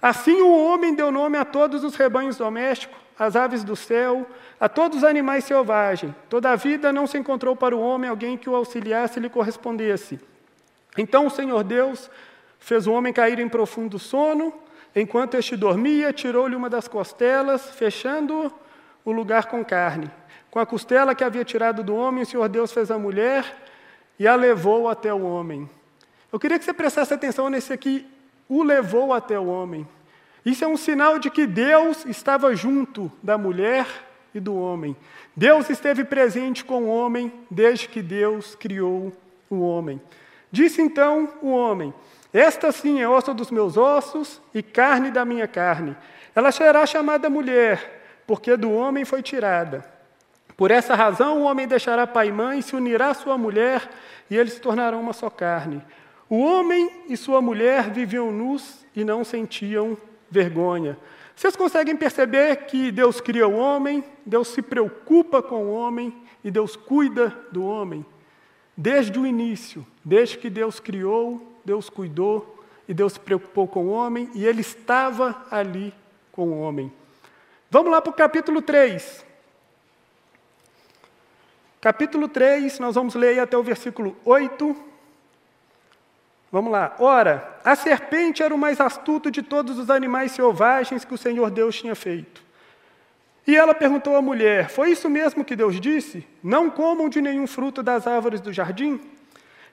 Assim 0.00 0.40
o 0.42 0.50
homem 0.50 0.94
deu 0.94 1.12
nome 1.12 1.38
a 1.38 1.44
todos 1.44 1.84
os 1.84 1.94
rebanhos 1.94 2.36
domésticos, 2.36 2.98
às 3.16 3.36
aves 3.36 3.62
do 3.62 3.76
céu, 3.76 4.26
a 4.58 4.68
todos 4.68 4.98
os 4.98 5.04
animais 5.04 5.44
selvagens. 5.44 6.12
Toda 6.28 6.50
a 6.50 6.56
vida 6.56 6.92
não 6.92 7.06
se 7.06 7.16
encontrou 7.16 7.54
para 7.54 7.76
o 7.76 7.80
homem 7.80 8.10
alguém 8.10 8.36
que 8.36 8.50
o 8.50 8.56
auxiliasse 8.56 9.20
e 9.20 9.22
lhe 9.22 9.28
correspondesse. 9.28 10.18
Então 10.98 11.26
o 11.26 11.30
Senhor 11.30 11.62
Deus 11.62 12.10
fez 12.58 12.88
o 12.88 12.92
homem 12.92 13.12
cair 13.12 13.38
em 13.38 13.48
profundo 13.48 13.98
sono, 13.98 14.52
enquanto 14.94 15.36
este 15.36 15.56
dormia, 15.56 16.12
tirou-lhe 16.12 16.56
uma 16.56 16.68
das 16.68 16.88
costelas, 16.88 17.70
fechando 17.70 18.52
o 19.04 19.12
lugar 19.12 19.46
com 19.46 19.64
carne. 19.64 20.10
Com 20.50 20.58
a 20.58 20.66
costela 20.66 21.14
que 21.14 21.24
havia 21.24 21.44
tirado 21.44 21.82
do 21.82 21.94
homem, 21.94 22.24
o 22.24 22.26
Senhor 22.26 22.48
Deus 22.48 22.72
fez 22.72 22.90
a 22.90 22.98
mulher 22.98 23.44
e 24.22 24.28
a 24.28 24.36
levou 24.36 24.88
até 24.88 25.12
o 25.12 25.24
homem. 25.24 25.68
Eu 26.32 26.38
queria 26.38 26.56
que 26.56 26.64
você 26.64 26.72
prestasse 26.72 27.12
atenção 27.12 27.50
nesse 27.50 27.72
aqui, 27.72 28.06
o 28.48 28.62
levou 28.62 29.12
até 29.12 29.36
o 29.36 29.46
homem. 29.46 29.84
Isso 30.46 30.64
é 30.64 30.68
um 30.68 30.76
sinal 30.76 31.18
de 31.18 31.28
que 31.28 31.44
Deus 31.44 32.06
estava 32.06 32.54
junto 32.54 33.10
da 33.20 33.36
mulher 33.36 33.84
e 34.32 34.38
do 34.38 34.54
homem. 34.54 34.96
Deus 35.34 35.68
esteve 35.68 36.04
presente 36.04 36.64
com 36.64 36.84
o 36.84 36.88
homem 36.88 37.32
desde 37.50 37.88
que 37.88 38.00
Deus 38.00 38.54
criou 38.54 39.12
o 39.50 39.58
homem. 39.58 40.00
Disse 40.52 40.80
então 40.80 41.28
o 41.42 41.50
homem: 41.50 41.92
Esta 42.32 42.70
sim 42.70 43.00
é 43.00 43.08
osso 43.08 43.34
dos 43.34 43.50
meus 43.50 43.76
ossos 43.76 44.40
e 44.54 44.62
carne 44.62 45.10
da 45.10 45.24
minha 45.24 45.48
carne. 45.48 45.96
Ela 46.32 46.52
será 46.52 46.86
chamada 46.86 47.28
mulher, 47.28 48.22
porque 48.24 48.56
do 48.56 48.70
homem 48.70 49.04
foi 49.04 49.20
tirada. 49.20 49.91
Por 50.62 50.70
essa 50.70 50.94
razão, 50.94 51.40
o 51.40 51.42
homem 51.42 51.66
deixará 51.66 52.06
pai 52.06 52.28
e 52.28 52.32
mãe, 52.32 52.62
se 52.62 52.76
unirá 52.76 53.08
à 53.08 53.14
sua 53.14 53.36
mulher, 53.36 53.90
e 54.30 54.36
eles 54.36 54.52
se 54.52 54.60
tornarão 54.60 55.00
uma 55.00 55.12
só 55.12 55.28
carne. 55.28 55.82
O 56.30 56.38
homem 56.38 56.88
e 57.08 57.16
sua 57.16 57.42
mulher 57.42 57.90
viviam 57.90 58.30
nus 58.30 58.86
e 58.94 59.02
não 59.02 59.24
sentiam 59.24 59.98
vergonha. 60.30 60.96
Vocês 61.34 61.56
conseguem 61.56 61.96
perceber 61.96 62.58
que 62.66 62.92
Deus 62.92 63.20
cria 63.20 63.48
o 63.48 63.56
homem, 63.56 64.04
Deus 64.24 64.46
se 64.46 64.62
preocupa 64.62 65.42
com 65.42 65.64
o 65.64 65.72
homem 65.72 66.14
e 66.44 66.50
Deus 66.52 66.76
cuida 66.76 67.36
do 67.50 67.64
homem? 67.64 68.06
Desde 68.76 69.18
o 69.18 69.26
início, 69.26 69.84
desde 70.04 70.38
que 70.38 70.48
Deus 70.48 70.78
criou, 70.78 71.58
Deus 71.64 71.90
cuidou 71.90 72.64
e 72.86 72.94
Deus 72.94 73.14
se 73.14 73.18
preocupou 73.18 73.66
com 73.66 73.86
o 73.86 73.90
homem 73.90 74.30
e 74.32 74.46
ele 74.46 74.60
estava 74.60 75.44
ali 75.50 75.92
com 76.30 76.50
o 76.50 76.60
homem. 76.60 76.92
Vamos 77.68 77.90
lá 77.90 78.00
para 78.00 78.10
o 78.10 78.14
capítulo 78.14 78.62
3. 78.62 79.31
Capítulo 81.82 82.28
3, 82.28 82.78
nós 82.78 82.94
vamos 82.94 83.16
ler 83.16 83.40
até 83.40 83.58
o 83.58 83.62
versículo 83.64 84.16
8. 84.24 84.76
Vamos 86.52 86.70
lá. 86.70 86.94
Ora, 87.00 87.58
a 87.64 87.74
serpente 87.74 88.40
era 88.40 88.54
o 88.54 88.58
mais 88.58 88.80
astuto 88.80 89.32
de 89.32 89.42
todos 89.42 89.76
os 89.80 89.90
animais 89.90 90.30
selvagens 90.30 91.04
que 91.04 91.12
o 91.12 91.18
Senhor 91.18 91.50
Deus 91.50 91.74
tinha 91.76 91.96
feito. 91.96 92.40
E 93.44 93.56
ela 93.56 93.74
perguntou 93.74 94.14
à 94.14 94.22
mulher: 94.22 94.70
Foi 94.70 94.92
isso 94.92 95.10
mesmo 95.10 95.44
que 95.44 95.56
Deus 95.56 95.80
disse? 95.80 96.24
Não 96.40 96.70
comam 96.70 97.08
de 97.08 97.20
nenhum 97.20 97.48
fruto 97.48 97.82
das 97.82 98.06
árvores 98.06 98.40
do 98.40 98.52
jardim? 98.52 99.00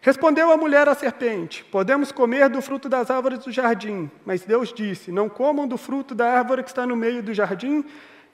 Respondeu 0.01 0.51
a 0.51 0.57
mulher 0.57 0.89
à 0.89 0.95
serpente: 0.95 1.63
Podemos 1.65 2.11
comer 2.11 2.49
do 2.49 2.59
fruto 2.59 2.89
das 2.89 3.11
árvores 3.11 3.37
do 3.37 3.51
jardim, 3.51 4.09
mas 4.25 4.41
Deus 4.41 4.73
disse: 4.73 5.11
Não 5.11 5.29
comam 5.29 5.67
do 5.67 5.77
fruto 5.77 6.15
da 6.15 6.27
árvore 6.39 6.63
que 6.63 6.69
está 6.69 6.87
no 6.87 6.95
meio 6.95 7.21
do 7.21 7.35
jardim, 7.35 7.85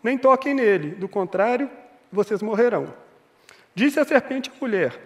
nem 0.01 0.17
toquem 0.17 0.53
nele, 0.53 0.91
do 0.91 1.09
contrário, 1.09 1.69
vocês 2.09 2.41
morrerão. 2.41 3.03
Disse 3.75 3.99
a 3.99 4.05
serpente 4.05 4.49
à 4.49 4.53
mulher: 4.59 4.97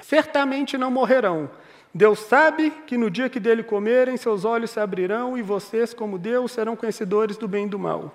Certamente 0.00 0.76
não 0.76 0.90
morrerão. 0.90 1.48
Deus 1.94 2.18
sabe 2.18 2.70
que 2.86 2.98
no 2.98 3.10
dia 3.10 3.28
que 3.28 3.40
dele 3.40 3.62
comerem, 3.62 4.16
seus 4.16 4.44
olhos 4.44 4.72
se 4.72 4.80
abrirão 4.80 5.38
e 5.38 5.42
vocês, 5.42 5.94
como 5.94 6.18
Deus, 6.18 6.52
serão 6.52 6.76
conhecedores 6.76 7.36
do 7.36 7.48
bem 7.48 7.64
e 7.66 7.68
do 7.68 7.78
mal. 7.78 8.14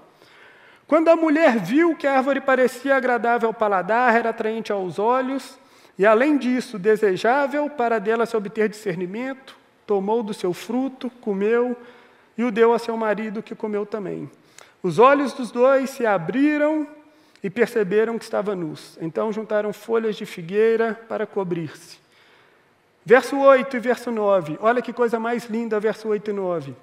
Quando 0.86 1.10
a 1.10 1.16
mulher 1.16 1.58
viu 1.58 1.96
que 1.96 2.06
a 2.06 2.18
árvore 2.18 2.42
parecia 2.42 2.96
agradável 2.96 3.48
ao 3.48 3.54
paladar, 3.54 4.14
era 4.16 4.30
atraente 4.30 4.72
aos 4.72 5.00
olhos, 5.00 5.58
e 5.98 6.06
além 6.06 6.38
disso, 6.38 6.78
desejável 6.78 7.70
para 7.70 8.00
dela 8.00 8.26
se 8.26 8.36
obter 8.36 8.70
discernimento, 8.70 9.58
tomou 9.88 10.22
do 10.22 10.34
seu 10.34 10.54
fruto, 10.54 11.10
comeu 11.22 11.76
e 12.38 12.44
o 12.44 12.52
deu 12.52 12.74
a 12.74 12.80
seu 12.80 12.98
marido, 12.98 13.42
que 13.42 13.56
comeu 13.56 13.86
também. 13.86 14.30
Os 14.82 15.00
olhos 15.00 15.34
dos 15.34 15.52
dois 15.52 15.90
se 15.90 16.06
abriram 16.06 16.88
e 17.44 17.50
perceberam 17.50 18.18
que 18.18 18.24
estava 18.24 18.56
nus. 18.56 18.98
Então 19.02 19.34
juntaram 19.34 19.74
folhas 19.74 20.16
de 20.16 20.26
figueira 20.26 21.00
para 21.10 21.28
cobrir-se. 21.28 21.98
Verso 23.06 23.38
8 23.38 23.76
e 23.76 23.80
verso 23.80 24.10
9. 24.10 24.58
Olha 24.62 24.82
que 24.82 24.94
coisa 24.94 25.20
mais 25.20 25.46
linda, 25.46 25.80
verso 25.80 26.08
8 26.08 26.30
e 26.30 26.34
9. 26.34 26.76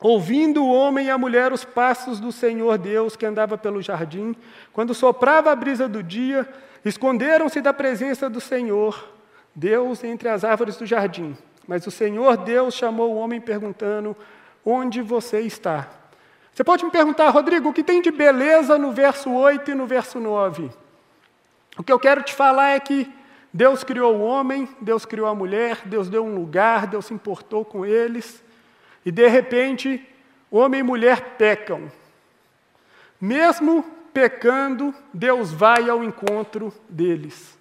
Ouvindo 0.00 0.64
o 0.64 0.72
homem 0.72 1.06
e 1.06 1.10
a 1.10 1.18
mulher 1.18 1.52
os 1.52 1.64
passos 1.64 2.18
do 2.18 2.32
Senhor 2.32 2.76
Deus 2.76 3.14
que 3.14 3.26
andava 3.26 3.56
pelo 3.56 3.80
jardim, 3.80 4.34
quando 4.72 4.94
soprava 4.94 5.52
a 5.52 5.56
brisa 5.56 5.88
do 5.88 6.02
dia, 6.02 6.48
esconderam-se 6.84 7.60
da 7.60 7.72
presença 7.72 8.28
do 8.28 8.40
Senhor, 8.40 9.12
Deus, 9.54 10.02
entre 10.04 10.28
as 10.28 10.44
árvores 10.44 10.76
do 10.76 10.86
jardim. 10.86 11.36
Mas 11.66 11.86
o 11.86 11.90
Senhor 11.90 12.36
Deus 12.36 12.74
chamou 12.74 13.12
o 13.12 13.16
homem 13.16 13.40
perguntando: 13.40 14.16
Onde 14.64 15.02
você 15.02 15.40
está? 15.40 15.97
Você 16.58 16.64
pode 16.64 16.84
me 16.84 16.90
perguntar, 16.90 17.30
Rodrigo, 17.30 17.68
o 17.68 17.72
que 17.72 17.84
tem 17.84 18.02
de 18.02 18.10
beleza 18.10 18.76
no 18.76 18.90
verso 18.90 19.30
8 19.30 19.70
e 19.70 19.74
no 19.76 19.86
verso 19.86 20.18
9? 20.18 20.68
O 21.78 21.84
que 21.84 21.92
eu 21.92 22.00
quero 22.00 22.20
te 22.20 22.34
falar 22.34 22.70
é 22.70 22.80
que 22.80 23.08
Deus 23.54 23.84
criou 23.84 24.16
o 24.16 24.22
homem, 24.22 24.68
Deus 24.80 25.06
criou 25.06 25.28
a 25.28 25.34
mulher, 25.36 25.82
Deus 25.84 26.08
deu 26.08 26.26
um 26.26 26.34
lugar, 26.34 26.88
Deus 26.88 27.06
se 27.06 27.14
importou 27.14 27.64
com 27.64 27.86
eles. 27.86 28.42
E 29.06 29.12
de 29.12 29.28
repente, 29.28 30.04
homem 30.50 30.80
e 30.80 30.82
mulher 30.82 31.36
pecam. 31.38 31.92
Mesmo 33.20 33.84
pecando, 34.12 34.92
Deus 35.14 35.52
vai 35.52 35.88
ao 35.88 36.02
encontro 36.02 36.74
deles. 36.88 37.56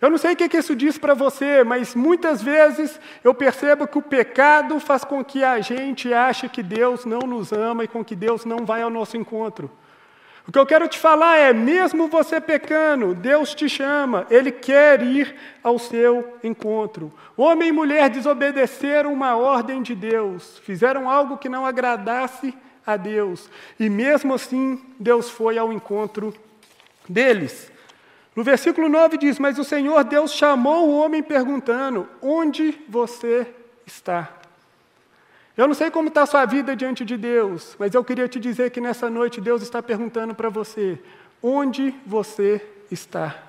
Eu 0.00 0.10
não 0.10 0.18
sei 0.18 0.34
o 0.34 0.36
que, 0.36 0.56
isso 0.56 0.76
diz 0.76 0.98
para 0.98 1.14
você, 1.14 1.64
mas 1.64 1.94
muitas 1.94 2.42
vezes 2.42 3.00
eu 3.24 3.32
percebo 3.32 3.86
que 3.86 3.96
o 3.96 4.02
pecado 4.02 4.78
faz 4.78 5.04
com 5.04 5.24
que 5.24 5.42
a 5.42 5.58
gente 5.60 6.12
ache 6.12 6.48
que 6.48 6.62
Deus 6.62 7.06
não 7.06 7.20
nos 7.20 7.50
ama 7.50 7.84
e 7.84 7.88
com 7.88 8.04
que 8.04 8.14
Deus 8.14 8.44
não 8.44 8.66
vai 8.66 8.82
ao 8.82 8.90
nosso 8.90 9.16
encontro. 9.16 9.70
O 10.46 10.52
que 10.52 10.58
eu 10.58 10.66
quero 10.66 10.86
te 10.86 10.98
falar 10.98 11.38
é: 11.38 11.52
mesmo 11.52 12.08
você 12.08 12.40
pecando, 12.40 13.14
Deus 13.14 13.54
te 13.54 13.68
chama, 13.68 14.26
Ele 14.30 14.52
quer 14.52 15.02
ir 15.02 15.34
ao 15.62 15.78
seu 15.78 16.36
encontro. 16.44 17.12
Homem 17.36 17.70
e 17.70 17.72
mulher 17.72 18.08
desobedeceram 18.10 19.12
uma 19.12 19.34
ordem 19.36 19.82
de 19.82 19.94
Deus, 19.94 20.58
fizeram 20.58 21.10
algo 21.10 21.38
que 21.38 21.48
não 21.48 21.66
agradasse 21.66 22.54
a 22.86 22.96
Deus, 22.96 23.50
e 23.80 23.90
mesmo 23.90 24.34
assim, 24.34 24.80
Deus 25.00 25.28
foi 25.28 25.58
ao 25.58 25.72
encontro 25.72 26.32
deles. 27.08 27.72
No 28.36 28.44
versículo 28.44 28.88
9 28.88 29.16
diz: 29.16 29.38
Mas 29.38 29.58
o 29.58 29.64
Senhor 29.64 30.04
Deus 30.04 30.32
chamou 30.32 30.88
o 30.88 30.98
homem 30.98 31.22
perguntando: 31.22 32.06
Onde 32.20 32.78
você 32.86 33.52
está? 33.86 34.30
Eu 35.56 35.66
não 35.66 35.74
sei 35.74 35.90
como 35.90 36.08
está 36.08 36.22
a 36.22 36.26
sua 36.26 36.44
vida 36.44 36.76
diante 36.76 37.02
de 37.02 37.16
Deus, 37.16 37.74
mas 37.78 37.94
eu 37.94 38.04
queria 38.04 38.28
te 38.28 38.38
dizer 38.38 38.70
que 38.70 38.80
nessa 38.80 39.08
noite 39.08 39.40
Deus 39.40 39.62
está 39.62 39.82
perguntando 39.82 40.34
para 40.34 40.50
você: 40.50 40.98
onde 41.42 41.94
você 42.04 42.64
está? 42.90 43.42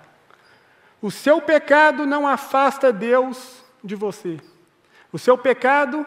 O 1.01 1.11
seu 1.11 1.41
pecado 1.41 2.05
não 2.05 2.25
afasta 2.25 2.93
Deus 2.93 3.61
de 3.83 3.93
você. 3.93 4.39
O 5.11 5.19
seu 5.19 5.37
pecado, 5.37 6.05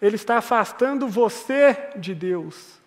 ele 0.00 0.16
está 0.16 0.36
afastando 0.36 1.08
você 1.08 1.90
de 1.96 2.14
Deus. 2.14 2.77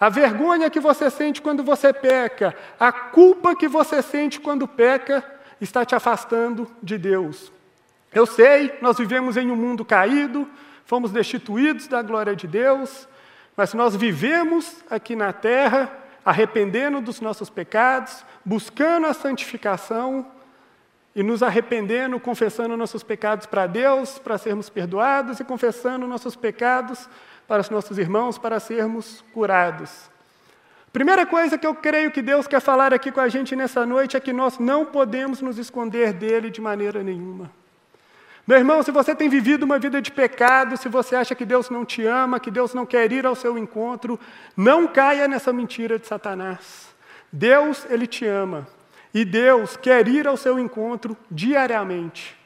A 0.00 0.08
vergonha 0.08 0.70
que 0.70 0.80
você 0.80 1.10
sente 1.10 1.42
quando 1.42 1.62
você 1.62 1.92
peca, 1.92 2.56
a 2.78 2.90
culpa 2.90 3.54
que 3.54 3.68
você 3.68 4.00
sente 4.00 4.40
quando 4.40 4.66
peca, 4.66 5.22
está 5.60 5.84
te 5.84 5.94
afastando 5.94 6.66
de 6.82 6.96
Deus. 6.96 7.52
Eu 8.10 8.24
sei, 8.24 8.78
nós 8.80 8.96
vivemos 8.96 9.36
em 9.36 9.50
um 9.50 9.56
mundo 9.56 9.84
caído, 9.84 10.48
fomos 10.86 11.12
destituídos 11.12 11.86
da 11.86 12.00
glória 12.00 12.34
de 12.34 12.48
Deus, 12.48 13.06
mas 13.54 13.74
nós 13.74 13.94
vivemos 13.94 14.82
aqui 14.88 15.14
na 15.14 15.34
terra 15.34 15.92
arrependendo 16.24 17.02
dos 17.02 17.20
nossos 17.20 17.50
pecados, 17.50 18.24
buscando 18.42 19.06
a 19.06 19.12
santificação 19.12 20.26
e 21.14 21.22
nos 21.22 21.42
arrependendo, 21.42 22.18
confessando 22.18 22.74
nossos 22.76 23.02
pecados 23.02 23.44
para 23.44 23.66
Deus, 23.66 24.18
para 24.18 24.38
sermos 24.38 24.70
perdoados 24.70 25.40
e 25.40 25.44
confessando 25.44 26.06
nossos 26.06 26.36
pecados 26.36 27.06
para 27.50 27.62
os 27.62 27.68
nossos 27.68 27.98
irmãos, 27.98 28.38
para 28.38 28.60
sermos 28.60 29.24
curados. 29.34 30.08
Primeira 30.92 31.26
coisa 31.26 31.58
que 31.58 31.66
eu 31.66 31.74
creio 31.74 32.12
que 32.12 32.22
Deus 32.22 32.46
quer 32.46 32.60
falar 32.60 32.94
aqui 32.94 33.10
com 33.10 33.18
a 33.18 33.28
gente 33.28 33.56
nessa 33.56 33.84
noite 33.84 34.16
é 34.16 34.20
que 34.20 34.32
nós 34.32 34.60
não 34.60 34.86
podemos 34.86 35.42
nos 35.42 35.58
esconder 35.58 36.12
dele 36.12 36.48
de 36.48 36.60
maneira 36.60 37.02
nenhuma. 37.02 37.50
Meu 38.46 38.56
irmão, 38.56 38.84
se 38.84 38.92
você 38.92 39.16
tem 39.16 39.28
vivido 39.28 39.64
uma 39.64 39.80
vida 39.80 40.00
de 40.00 40.12
pecado, 40.12 40.76
se 40.76 40.88
você 40.88 41.16
acha 41.16 41.34
que 41.34 41.44
Deus 41.44 41.68
não 41.70 41.84
te 41.84 42.06
ama, 42.06 42.38
que 42.38 42.52
Deus 42.52 42.72
não 42.72 42.86
quer 42.86 43.10
ir 43.10 43.26
ao 43.26 43.34
seu 43.34 43.58
encontro, 43.58 44.16
não 44.56 44.86
caia 44.86 45.26
nessa 45.26 45.52
mentira 45.52 45.98
de 45.98 46.06
Satanás. 46.06 46.94
Deus, 47.32 47.84
Ele 47.90 48.06
te 48.06 48.24
ama. 48.24 48.64
E 49.12 49.24
Deus 49.24 49.76
quer 49.76 50.06
ir 50.06 50.28
ao 50.28 50.36
seu 50.36 50.56
encontro 50.56 51.16
diariamente. 51.28 52.39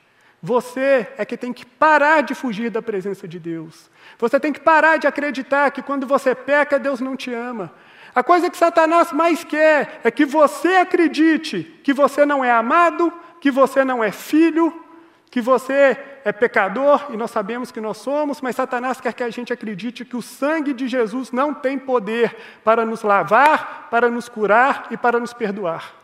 Você 0.44 1.08
é 1.16 1.24
que 1.24 1.38
tem 1.38 1.54
que 1.54 1.64
parar 1.64 2.20
de 2.20 2.34
fugir 2.34 2.68
da 2.68 2.82
presença 2.82 3.26
de 3.26 3.38
Deus. 3.38 3.90
Você 4.18 4.38
tem 4.38 4.52
que 4.52 4.60
parar 4.60 4.98
de 4.98 5.06
acreditar 5.06 5.70
que 5.70 5.80
quando 5.80 6.06
você 6.06 6.34
peca, 6.34 6.78
Deus 6.78 7.00
não 7.00 7.16
te 7.16 7.32
ama. 7.32 7.72
A 8.14 8.22
coisa 8.22 8.50
que 8.50 8.56
Satanás 8.58 9.10
mais 9.10 9.42
quer 9.42 10.02
é 10.04 10.10
que 10.10 10.26
você 10.26 10.76
acredite 10.76 11.80
que 11.82 11.94
você 11.94 12.26
não 12.26 12.44
é 12.44 12.50
amado, 12.50 13.10
que 13.40 13.50
você 13.50 13.86
não 13.86 14.04
é 14.04 14.12
filho, 14.12 14.84
que 15.30 15.40
você 15.40 15.98
é 16.26 16.30
pecador, 16.30 17.06
e 17.08 17.16
nós 17.16 17.30
sabemos 17.30 17.72
que 17.72 17.80
nós 17.80 17.96
somos, 17.96 18.42
mas 18.42 18.56
Satanás 18.56 19.00
quer 19.00 19.14
que 19.14 19.22
a 19.22 19.30
gente 19.30 19.50
acredite 19.50 20.04
que 20.04 20.14
o 20.14 20.20
sangue 20.20 20.74
de 20.74 20.86
Jesus 20.86 21.32
não 21.32 21.54
tem 21.54 21.78
poder 21.78 22.36
para 22.62 22.84
nos 22.84 23.00
lavar, 23.00 23.88
para 23.90 24.10
nos 24.10 24.28
curar 24.28 24.88
e 24.90 24.96
para 24.98 25.18
nos 25.18 25.32
perdoar. 25.32 25.94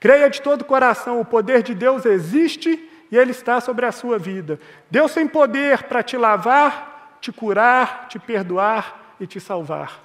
Creia 0.00 0.28
de 0.28 0.42
todo 0.42 0.62
o 0.62 0.64
coração, 0.64 1.20
o 1.20 1.24
poder 1.24 1.62
de 1.62 1.76
Deus 1.76 2.04
existe 2.04 2.87
e 3.10 3.16
ele 3.16 3.30
está 3.30 3.60
sobre 3.60 3.86
a 3.86 3.92
sua 3.92 4.18
vida. 4.18 4.60
Deus 4.90 5.12
tem 5.14 5.26
poder 5.26 5.84
para 5.84 6.02
te 6.02 6.16
lavar, 6.16 7.16
te 7.20 7.32
curar, 7.32 8.08
te 8.08 8.18
perdoar 8.18 9.16
e 9.18 9.26
te 9.26 9.40
salvar. 9.40 10.00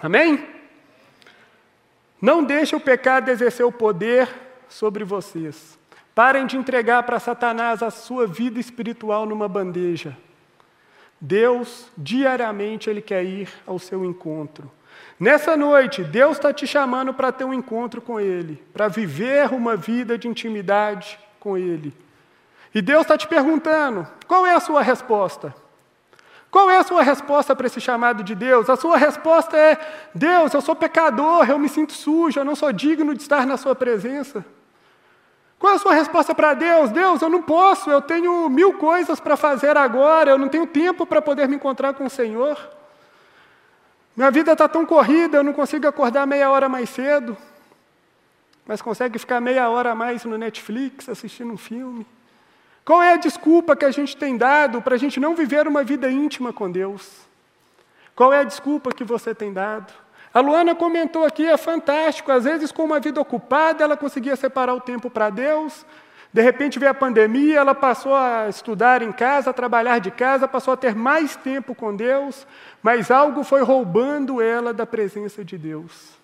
Amém? 0.00 0.46
Não 2.20 2.42
deixe 2.42 2.74
o 2.74 2.80
pecado 2.80 3.30
exercer 3.30 3.64
o 3.64 3.72
poder 3.72 4.28
sobre 4.68 5.04
vocês. 5.04 5.78
Parem 6.14 6.46
de 6.46 6.56
entregar 6.56 7.02
para 7.04 7.20
Satanás 7.20 7.82
a 7.82 7.90
sua 7.90 8.26
vida 8.26 8.58
espiritual 8.58 9.24
numa 9.24 9.48
bandeja. 9.48 10.16
Deus, 11.20 11.86
diariamente, 11.96 12.88
Ele 12.88 13.02
quer 13.02 13.24
ir 13.24 13.48
ao 13.66 13.78
seu 13.78 14.04
encontro. 14.04 14.70
Nessa 15.18 15.56
noite, 15.56 16.02
Deus 16.02 16.36
está 16.36 16.52
te 16.52 16.66
chamando 16.66 17.12
para 17.12 17.30
ter 17.30 17.44
um 17.44 17.54
encontro 17.54 18.00
com 18.00 18.20
Ele, 18.20 18.62
para 18.72 18.88
viver 18.88 19.52
uma 19.52 19.76
vida 19.76 20.16
de 20.16 20.28
intimidade 20.28 21.18
com 21.48 21.56
Ele. 21.56 21.94
E 22.74 22.82
Deus 22.82 23.02
está 23.02 23.16
te 23.16 23.26
perguntando: 23.26 24.06
qual 24.26 24.46
é 24.46 24.54
a 24.54 24.60
sua 24.60 24.82
resposta? 24.82 25.54
Qual 26.50 26.70
é 26.70 26.78
a 26.78 26.82
sua 26.82 27.02
resposta 27.02 27.56
para 27.56 27.66
esse 27.66 27.80
chamado 27.80 28.22
de 28.22 28.34
Deus? 28.34 28.68
A 28.68 28.76
sua 28.76 28.98
resposta 28.98 29.56
é: 29.56 29.78
Deus, 30.14 30.52
eu 30.52 30.60
sou 30.60 30.76
pecador, 30.76 31.48
eu 31.48 31.58
me 31.58 31.68
sinto 31.68 31.94
sujo, 31.94 32.38
eu 32.38 32.44
não 32.44 32.54
sou 32.54 32.70
digno 32.72 33.14
de 33.14 33.22
estar 33.22 33.46
na 33.46 33.56
Sua 33.56 33.74
presença. 33.74 34.44
Qual 35.58 35.72
é 35.72 35.76
a 35.76 35.78
sua 35.78 35.92
resposta 35.92 36.32
para 36.36 36.54
Deus? 36.54 36.90
Deus, 36.90 37.20
eu 37.20 37.28
não 37.28 37.42
posso, 37.42 37.90
eu 37.90 38.00
tenho 38.00 38.48
mil 38.48 38.74
coisas 38.74 39.18
para 39.18 39.36
fazer 39.36 39.76
agora, 39.76 40.30
eu 40.30 40.38
não 40.38 40.48
tenho 40.48 40.68
tempo 40.68 41.04
para 41.04 41.20
poder 41.20 41.48
me 41.48 41.56
encontrar 41.56 41.94
com 41.94 42.04
o 42.04 42.10
Senhor. 42.10 42.56
Minha 44.16 44.30
vida 44.30 44.52
está 44.52 44.68
tão 44.68 44.86
corrida, 44.86 45.38
eu 45.38 45.42
não 45.42 45.52
consigo 45.52 45.88
acordar 45.88 46.28
meia 46.28 46.48
hora 46.48 46.68
mais 46.68 46.88
cedo, 46.90 47.36
mas 48.68 48.82
consegue 48.82 49.18
ficar 49.18 49.40
meia 49.40 49.70
hora 49.70 49.92
a 49.92 49.94
mais 49.94 50.26
no 50.26 50.36
Netflix 50.36 51.08
assistindo 51.08 51.50
um 51.50 51.56
filme. 51.56 52.06
Qual 52.84 53.02
é 53.02 53.14
a 53.14 53.16
desculpa 53.16 53.74
que 53.74 53.86
a 53.86 53.90
gente 53.90 54.14
tem 54.14 54.36
dado 54.36 54.82
para 54.82 54.94
a 54.94 54.98
gente 54.98 55.18
não 55.18 55.34
viver 55.34 55.66
uma 55.66 55.82
vida 55.82 56.10
íntima 56.10 56.52
com 56.52 56.70
Deus? 56.70 57.26
Qual 58.14 58.30
é 58.30 58.40
a 58.40 58.44
desculpa 58.44 58.92
que 58.92 59.04
você 59.04 59.34
tem 59.34 59.54
dado? 59.54 59.90
A 60.34 60.40
Luana 60.40 60.74
comentou 60.74 61.24
aqui, 61.24 61.46
é 61.46 61.56
fantástico, 61.56 62.30
às 62.30 62.44
vezes 62.44 62.70
com 62.70 62.84
uma 62.84 63.00
vida 63.00 63.18
ocupada, 63.18 63.82
ela 63.82 63.96
conseguia 63.96 64.36
separar 64.36 64.74
o 64.74 64.80
tempo 64.80 65.08
para 65.08 65.30
Deus, 65.30 65.86
de 66.30 66.42
repente 66.42 66.78
veio 66.78 66.90
a 66.90 66.94
pandemia, 66.94 67.60
ela 67.60 67.74
passou 67.74 68.14
a 68.14 68.48
estudar 68.50 69.00
em 69.00 69.12
casa, 69.12 69.48
a 69.48 69.54
trabalhar 69.54 69.98
de 69.98 70.10
casa, 70.10 70.46
passou 70.46 70.74
a 70.74 70.76
ter 70.76 70.94
mais 70.94 71.36
tempo 71.36 71.74
com 71.74 71.96
Deus, 71.96 72.46
mas 72.82 73.10
algo 73.10 73.42
foi 73.42 73.62
roubando 73.62 74.42
ela 74.42 74.74
da 74.74 74.84
presença 74.84 75.42
de 75.42 75.56
Deus. 75.56 76.17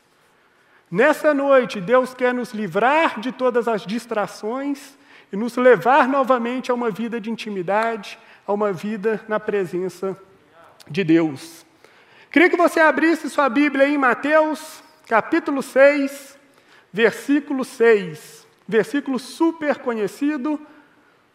Nessa 0.95 1.35
noite, 1.35 1.81
Deus 1.81 2.15
quer 2.15 2.33
nos 2.33 2.53
livrar 2.53 3.19
de 3.19 3.33
todas 3.33 3.67
as 3.67 3.85
distrações 3.85 4.97
e 5.33 5.37
nos 5.37 5.57
levar 5.57 6.07
novamente 6.07 6.71
a 6.71 6.75
uma 6.75 6.89
vida 6.89 7.21
de 7.21 7.29
intimidade, 7.29 8.17
a 8.47 8.53
uma 8.53 8.73
vida 8.73 9.21
na 9.27 9.41
presença 9.41 10.17
de 10.89 11.03
Deus. 11.03 11.67
Queria 12.31 12.49
que 12.49 12.57
você 12.57 12.79
abrisse 12.79 13.29
sua 13.29 13.49
Bíblia 13.49 13.89
em 13.89 13.99
Mateus, 13.99 14.85
capítulo 15.09 15.63
6, 15.63 16.39
versículo 16.93 17.65
6 17.65 18.45
versículo 18.67 19.19
super 19.19 19.79
conhecido, 19.79 20.61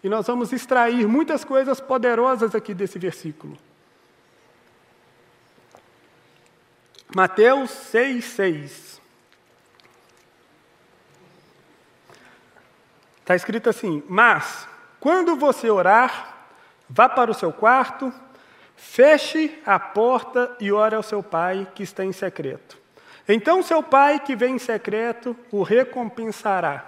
e 0.03 0.09
nós 0.09 0.27
vamos 0.27 0.51
extrair 0.51 1.07
muitas 1.07 1.43
coisas 1.43 1.79
poderosas 1.79 2.55
aqui 2.55 2.73
desse 2.73 2.97
versículo. 2.97 3.57
Mateus 7.13 7.69
6, 7.69 8.23
6. 8.23 8.98
Está 13.29 13.35
escrito 13.35 13.69
assim: 13.69 14.01
Mas, 14.09 14.67
quando 14.99 15.35
você 15.35 15.69
orar, 15.69 16.35
vá 16.89 17.07
para 17.07 17.29
o 17.29 17.33
seu 17.35 17.53
quarto, 17.53 18.11
feche 18.75 19.55
a 19.63 19.77
porta 19.77 20.55
e 20.59 20.71
ore 20.71 20.95
ao 20.95 21.03
seu 21.03 21.21
pai 21.21 21.67
que 21.75 21.83
está 21.83 22.03
em 22.03 22.11
secreto. 22.11 22.75
Então, 23.27 23.61
seu 23.61 23.83
pai 23.83 24.19
que 24.19 24.35
vem 24.35 24.55
em 24.55 24.57
secreto 24.57 25.37
o 25.51 25.61
recompensará. 25.61 26.87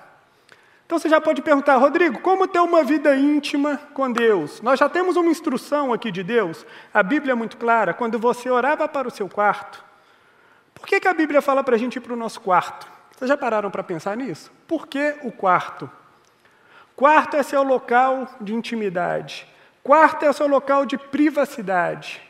Então 0.84 0.98
você 0.98 1.08
já 1.08 1.22
pode 1.22 1.44
perguntar, 1.44 1.78
Rodrigo, 1.78 2.20
como 2.22 2.48
ter 2.48 2.60
uma 2.60 2.84
vida 2.84 3.16
íntima 3.16 3.80
com 3.94 4.12
Deus? 4.12 4.62
Nós 4.62 4.80
já 4.80 4.90
temos 4.90 5.16
uma 5.16 5.30
instrução 5.30 5.94
aqui 5.94 6.12
de 6.12 6.24
Deus, 6.24 6.66
a 6.92 7.04
Bíblia 7.04 7.34
é 7.34 7.36
muito 7.36 7.56
clara, 7.56 7.94
quando 7.94 8.18
você 8.18 8.50
orava 8.50 8.90
para 8.90 9.08
o 9.08 9.12
seu 9.12 9.30
quarto. 9.30 9.82
Por 10.74 10.88
que, 10.88 11.00
que 11.00 11.08
a 11.08 11.14
Bíblia 11.14 11.40
fala 11.40 11.64
para 11.64 11.76
a 11.76 11.80
gente 11.80 11.98
ir 11.98 12.02
para 12.02 12.14
o 12.14 12.18
nosso 12.18 12.42
quarto? 12.42 12.92
Vocês 13.16 13.30
já 13.30 13.38
pararam 13.38 13.70
para 13.70 13.84
pensar 13.84 14.18
nisso? 14.18 14.52
Por 14.68 14.88
que 14.88 15.16
o 15.22 15.32
quarto? 15.32 15.90
Quarto 17.02 17.36
é 17.36 17.42
seu 17.42 17.64
local 17.64 18.28
de 18.40 18.54
intimidade. 18.54 19.48
Quarto 19.84 20.24
é 20.24 20.32
seu 20.32 20.46
local 20.46 20.86
de 20.86 21.00
privacidade. 21.00 22.22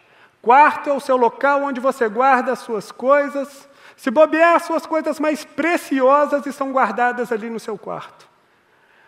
Quarto 0.42 0.90
é 0.90 0.94
o 0.94 1.00
seu 1.02 1.18
local 1.18 1.64
onde 1.64 1.82
você 1.82 2.08
guarda 2.08 2.54
as 2.54 2.60
suas 2.60 2.90
coisas. 2.90 3.68
Se 3.98 4.10
bobear, 4.10 4.56
as 4.56 4.64
suas 4.64 4.86
coisas 4.86 5.20
mais 5.20 5.44
preciosas 5.44 6.46
estão 6.46 6.72
guardadas 6.72 7.34
ali 7.34 7.50
no 7.50 7.60
seu 7.60 7.78
quarto. 7.78 8.26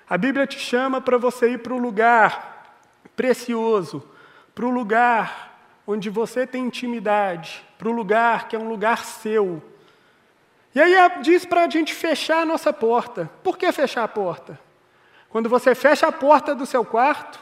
A 0.10 0.18
Bíblia 0.18 0.46
te 0.46 0.60
chama 0.60 1.00
para 1.00 1.18
você 1.18 1.52
ir 1.52 1.60
para 1.60 1.74
o 1.74 1.78
lugar 1.78 2.76
precioso, 3.16 4.04
para 4.54 4.66
o 4.66 4.70
lugar 4.70 5.58
onde 5.88 6.10
você 6.10 6.46
tem 6.46 6.66
intimidade, 6.66 7.64
para 7.78 7.88
o 7.88 7.94
lugar 7.94 8.50
que 8.50 8.56
é 8.58 8.60
um 8.60 8.68
lugar 8.68 9.06
seu. 9.06 9.64
E 10.76 10.82
aí 10.82 10.94
diz 11.22 11.46
para 11.46 11.64
a 11.64 11.70
gente 11.70 11.94
fechar 11.94 12.42
a 12.42 12.46
nossa 12.46 12.74
porta. 12.74 13.32
Por 13.42 13.58
que 13.58 13.72
fechar 13.72 14.04
a 14.04 14.10
porta? 14.10 14.60
Quando 15.34 15.50
você 15.50 15.74
fecha 15.74 16.06
a 16.06 16.12
porta 16.12 16.54
do 16.54 16.64
seu 16.64 16.86
quarto, 16.86 17.40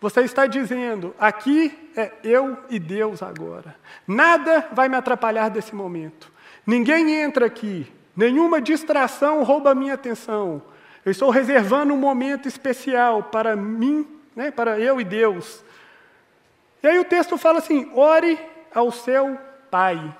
você 0.00 0.22
está 0.22 0.44
dizendo: 0.44 1.14
aqui 1.20 1.72
é 1.96 2.10
eu 2.24 2.58
e 2.68 2.80
Deus 2.80 3.22
agora. 3.22 3.76
Nada 4.04 4.66
vai 4.72 4.88
me 4.88 4.96
atrapalhar 4.96 5.48
desse 5.48 5.72
momento. 5.72 6.32
Ninguém 6.66 7.14
entra 7.14 7.46
aqui, 7.46 7.86
nenhuma 8.16 8.60
distração 8.60 9.44
rouba 9.44 9.72
minha 9.72 9.94
atenção. 9.94 10.60
Eu 11.04 11.12
estou 11.12 11.30
reservando 11.30 11.94
um 11.94 11.96
momento 11.96 12.48
especial 12.48 13.22
para 13.22 13.54
mim, 13.54 14.04
né, 14.34 14.50
para 14.50 14.80
eu 14.80 15.00
e 15.00 15.04
Deus. 15.04 15.62
E 16.82 16.88
aí 16.88 16.98
o 16.98 17.04
texto 17.04 17.38
fala 17.38 17.60
assim: 17.60 17.88
ore 17.94 18.36
ao 18.74 18.90
seu 18.90 19.38
Pai. 19.70 20.12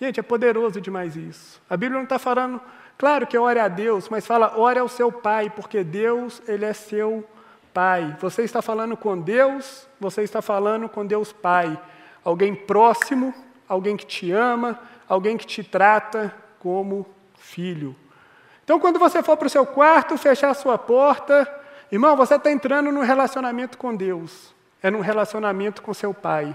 Gente, 0.00 0.18
é 0.18 0.24
poderoso 0.24 0.80
demais 0.80 1.14
isso. 1.14 1.62
A 1.70 1.76
Bíblia 1.76 1.98
não 1.98 2.04
está 2.04 2.18
falando, 2.18 2.60
claro 2.98 3.26
que 3.26 3.38
ore 3.38 3.58
a 3.58 3.68
Deus, 3.68 4.08
mas 4.08 4.26
fala 4.26 4.58
ore 4.58 4.78
ao 4.78 4.88
seu 4.88 5.10
Pai, 5.10 5.48
porque 5.48 5.82
Deus, 5.82 6.42
Ele 6.46 6.64
é 6.64 6.74
seu 6.74 7.24
Pai. 7.72 8.16
Você 8.20 8.42
está 8.42 8.60
falando 8.60 8.96
com 8.96 9.18
Deus, 9.18 9.88
você 9.98 10.22
está 10.22 10.42
falando 10.42 10.88
com 10.88 11.06
Deus 11.06 11.32
Pai. 11.32 11.80
Alguém 12.24 12.54
próximo, 12.54 13.32
alguém 13.68 13.96
que 13.96 14.04
te 14.04 14.32
ama, 14.32 14.78
alguém 15.08 15.36
que 15.36 15.46
te 15.46 15.62
trata 15.62 16.34
como 16.58 17.06
filho. 17.36 17.94
Então, 18.64 18.78
quando 18.78 18.98
você 18.98 19.22
for 19.22 19.36
para 19.36 19.46
o 19.46 19.50
seu 19.50 19.64
quarto, 19.64 20.18
fechar 20.18 20.50
a 20.50 20.54
sua 20.54 20.76
porta, 20.76 21.48
irmão, 21.90 22.14
você 22.16 22.34
está 22.34 22.50
entrando 22.50 22.92
num 22.92 23.00
relacionamento 23.00 23.78
com 23.78 23.96
Deus, 23.96 24.54
é 24.82 24.90
num 24.90 25.00
relacionamento 25.00 25.80
com 25.80 25.94
seu 25.94 26.12
pai. 26.12 26.54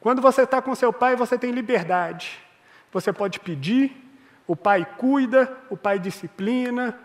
Quando 0.00 0.20
você 0.20 0.42
está 0.42 0.60
com 0.60 0.74
seu 0.74 0.92
pai, 0.92 1.16
você 1.16 1.38
tem 1.38 1.50
liberdade. 1.50 2.38
Você 2.92 3.12
pode 3.12 3.40
pedir, 3.40 4.07
o 4.48 4.56
pai 4.56 4.84
cuida, 4.96 5.56
o 5.70 5.76
pai 5.76 6.00
disciplina, 6.00 6.98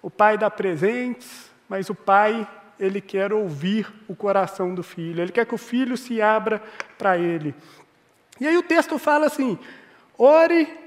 o 0.00 0.08
pai 0.08 0.38
dá 0.38 0.48
presentes, 0.48 1.50
mas 1.68 1.90
o 1.90 1.94
pai, 1.94 2.46
ele 2.78 3.00
quer 3.00 3.32
ouvir 3.32 3.92
o 4.06 4.14
coração 4.14 4.74
do 4.74 4.82
filho, 4.82 5.20
ele 5.20 5.32
quer 5.32 5.44
que 5.44 5.54
o 5.54 5.58
filho 5.58 5.96
se 5.96 6.22
abra 6.22 6.62
para 6.96 7.18
ele. 7.18 7.54
E 8.38 8.46
aí 8.46 8.56
o 8.56 8.62
texto 8.62 8.98
fala 8.98 9.26
assim: 9.26 9.58
ore 10.16 10.78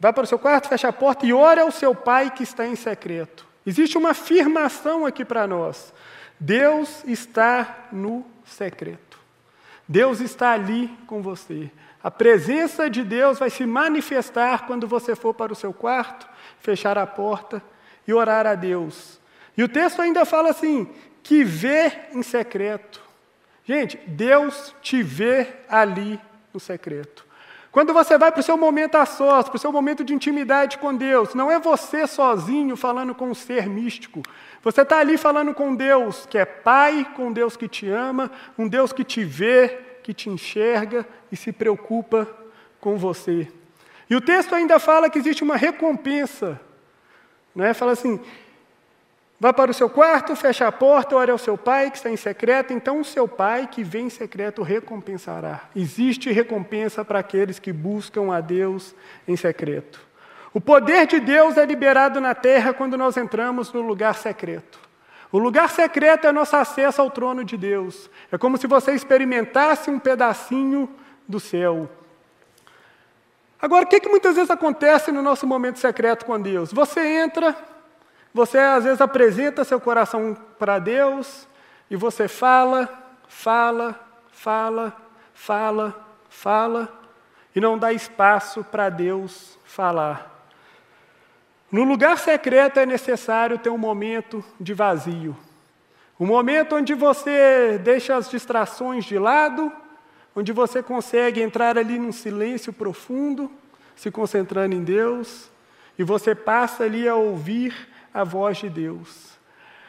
Vá 0.00 0.12
para 0.12 0.24
o 0.24 0.26
seu 0.26 0.38
quarto, 0.38 0.68
feche 0.68 0.86
a 0.86 0.92
porta 0.92 1.26
e 1.26 1.32
ore 1.32 1.60
ao 1.60 1.70
seu 1.70 1.94
pai 1.94 2.30
que 2.30 2.42
está 2.42 2.66
em 2.66 2.76
secreto. 2.76 3.46
Existe 3.66 3.98
uma 3.98 4.10
afirmação 4.10 5.04
aqui 5.04 5.24
para 5.24 5.46
nós. 5.46 5.92
Deus 6.38 7.02
está 7.04 7.88
no 7.90 8.24
secreto. 8.44 9.18
Deus 9.86 10.20
está 10.20 10.52
ali 10.52 10.88
com 11.06 11.20
você. 11.20 11.70
A 12.02 12.10
presença 12.10 12.88
de 12.88 13.02
Deus 13.02 13.38
vai 13.38 13.50
se 13.50 13.66
manifestar 13.66 14.66
quando 14.66 14.86
você 14.86 15.16
for 15.16 15.34
para 15.34 15.52
o 15.52 15.56
seu 15.56 15.72
quarto, 15.72 16.28
fechar 16.60 16.96
a 16.96 17.06
porta 17.06 17.62
e 18.06 18.12
orar 18.12 18.46
a 18.46 18.54
Deus. 18.54 19.20
E 19.56 19.62
o 19.62 19.68
texto 19.68 20.00
ainda 20.00 20.24
fala 20.24 20.50
assim: 20.50 20.88
que 21.22 21.42
vê 21.42 21.92
em 22.12 22.22
secreto. 22.22 23.02
Gente, 23.64 23.98
Deus 24.06 24.74
te 24.80 25.02
vê 25.02 25.46
ali 25.68 26.18
no 26.54 26.60
secreto. 26.60 27.26
Quando 27.70 27.92
você 27.92 28.16
vai 28.16 28.32
para 28.32 28.40
o 28.40 28.42
seu 28.42 28.56
momento 28.56 28.94
a 28.94 29.04
sós, 29.04 29.46
para 29.46 29.56
o 29.56 29.58
seu 29.58 29.70
momento 29.70 30.02
de 30.02 30.14
intimidade 30.14 30.78
com 30.78 30.94
Deus, 30.94 31.34
não 31.34 31.50
é 31.50 31.58
você 31.58 32.06
sozinho 32.06 32.76
falando 32.76 33.14
com 33.14 33.28
um 33.28 33.34
ser 33.34 33.68
místico. 33.68 34.22
Você 34.62 34.80
está 34.82 35.00
ali 35.00 35.18
falando 35.18 35.52
com 35.52 35.74
Deus 35.74 36.26
que 36.26 36.38
é 36.38 36.46
Pai, 36.46 37.06
com 37.14 37.30
Deus 37.30 37.56
que 37.56 37.68
te 37.68 37.86
ama, 37.88 38.30
um 38.56 38.66
Deus 38.66 38.92
que 38.92 39.04
te 39.04 39.22
vê, 39.22 39.78
que 40.08 40.14
te 40.14 40.30
enxerga 40.30 41.06
e 41.30 41.36
se 41.36 41.52
preocupa 41.52 42.26
com 42.80 42.96
você. 42.96 43.46
E 44.08 44.16
o 44.16 44.22
texto 44.22 44.54
ainda 44.54 44.78
fala 44.78 45.10
que 45.10 45.18
existe 45.18 45.44
uma 45.44 45.54
recompensa. 45.54 46.58
Né? 47.54 47.74
Fala 47.74 47.92
assim: 47.92 48.18
Vá 49.38 49.52
para 49.52 49.70
o 49.70 49.74
seu 49.74 49.90
quarto, 49.90 50.34
feche 50.34 50.64
a 50.64 50.72
porta, 50.72 51.14
ore 51.14 51.30
ao 51.30 51.36
seu 51.36 51.58
pai 51.58 51.90
que 51.90 51.98
está 51.98 52.08
em 52.08 52.16
secreto, 52.16 52.72
então 52.72 53.02
o 53.02 53.04
seu 53.04 53.28
pai 53.28 53.66
que 53.66 53.84
vem 53.84 54.06
em 54.06 54.10
secreto 54.10 54.62
recompensará. 54.62 55.68
Existe 55.76 56.32
recompensa 56.32 57.04
para 57.04 57.18
aqueles 57.18 57.58
que 57.58 57.70
buscam 57.70 58.32
a 58.32 58.40
Deus 58.40 58.94
em 59.26 59.36
secreto. 59.36 60.00
O 60.54 60.60
poder 60.60 61.06
de 61.06 61.20
Deus 61.20 61.58
é 61.58 61.66
liberado 61.66 62.18
na 62.18 62.34
terra 62.34 62.72
quando 62.72 62.96
nós 62.96 63.18
entramos 63.18 63.74
no 63.74 63.82
lugar 63.82 64.14
secreto. 64.14 64.87
O 65.30 65.38
lugar 65.38 65.68
secreto 65.68 66.26
é 66.26 66.32
nosso 66.32 66.56
acesso 66.56 67.02
ao 67.02 67.10
trono 67.10 67.44
de 67.44 67.56
Deus. 67.56 68.08
É 68.32 68.38
como 68.38 68.56
se 68.56 68.66
você 68.66 68.92
experimentasse 68.92 69.90
um 69.90 69.98
pedacinho 69.98 70.88
do 71.26 71.38
céu. 71.38 71.88
Agora, 73.60 73.84
o 73.84 73.88
que, 73.88 74.00
que 74.00 74.08
muitas 74.08 74.36
vezes 74.36 74.50
acontece 74.50 75.12
no 75.12 75.20
nosso 75.20 75.46
momento 75.46 75.78
secreto 75.78 76.24
com 76.24 76.40
Deus? 76.40 76.72
Você 76.72 77.00
entra, 77.00 77.56
você 78.32 78.58
às 78.58 78.84
vezes 78.84 79.00
apresenta 79.00 79.64
seu 79.64 79.80
coração 79.80 80.36
para 80.58 80.78
Deus 80.78 81.46
e 81.90 81.96
você 81.96 82.28
fala, 82.28 82.88
fala, 83.28 83.98
fala, 84.30 84.96
fala, 85.34 86.06
fala 86.28 86.98
e 87.54 87.60
não 87.60 87.76
dá 87.76 87.92
espaço 87.92 88.62
para 88.62 88.88
Deus 88.88 89.58
falar. 89.64 90.37
No 91.70 91.84
lugar 91.84 92.18
secreto 92.18 92.80
é 92.80 92.86
necessário 92.86 93.58
ter 93.58 93.68
um 93.68 93.76
momento 93.76 94.42
de 94.58 94.72
vazio. 94.72 95.36
Um 96.18 96.26
momento 96.26 96.76
onde 96.76 96.94
você 96.94 97.78
deixa 97.84 98.16
as 98.16 98.30
distrações 98.30 99.04
de 99.04 99.18
lado, 99.18 99.70
onde 100.34 100.50
você 100.50 100.82
consegue 100.82 101.42
entrar 101.42 101.76
ali 101.76 101.98
num 101.98 102.10
silêncio 102.10 102.72
profundo, 102.72 103.50
se 103.94 104.10
concentrando 104.10 104.74
em 104.74 104.82
Deus, 104.82 105.50
e 105.98 106.02
você 106.02 106.34
passa 106.34 106.84
ali 106.84 107.06
a 107.06 107.14
ouvir 107.14 107.74
a 108.14 108.24
voz 108.24 108.58
de 108.58 108.70
Deus. 108.70 109.36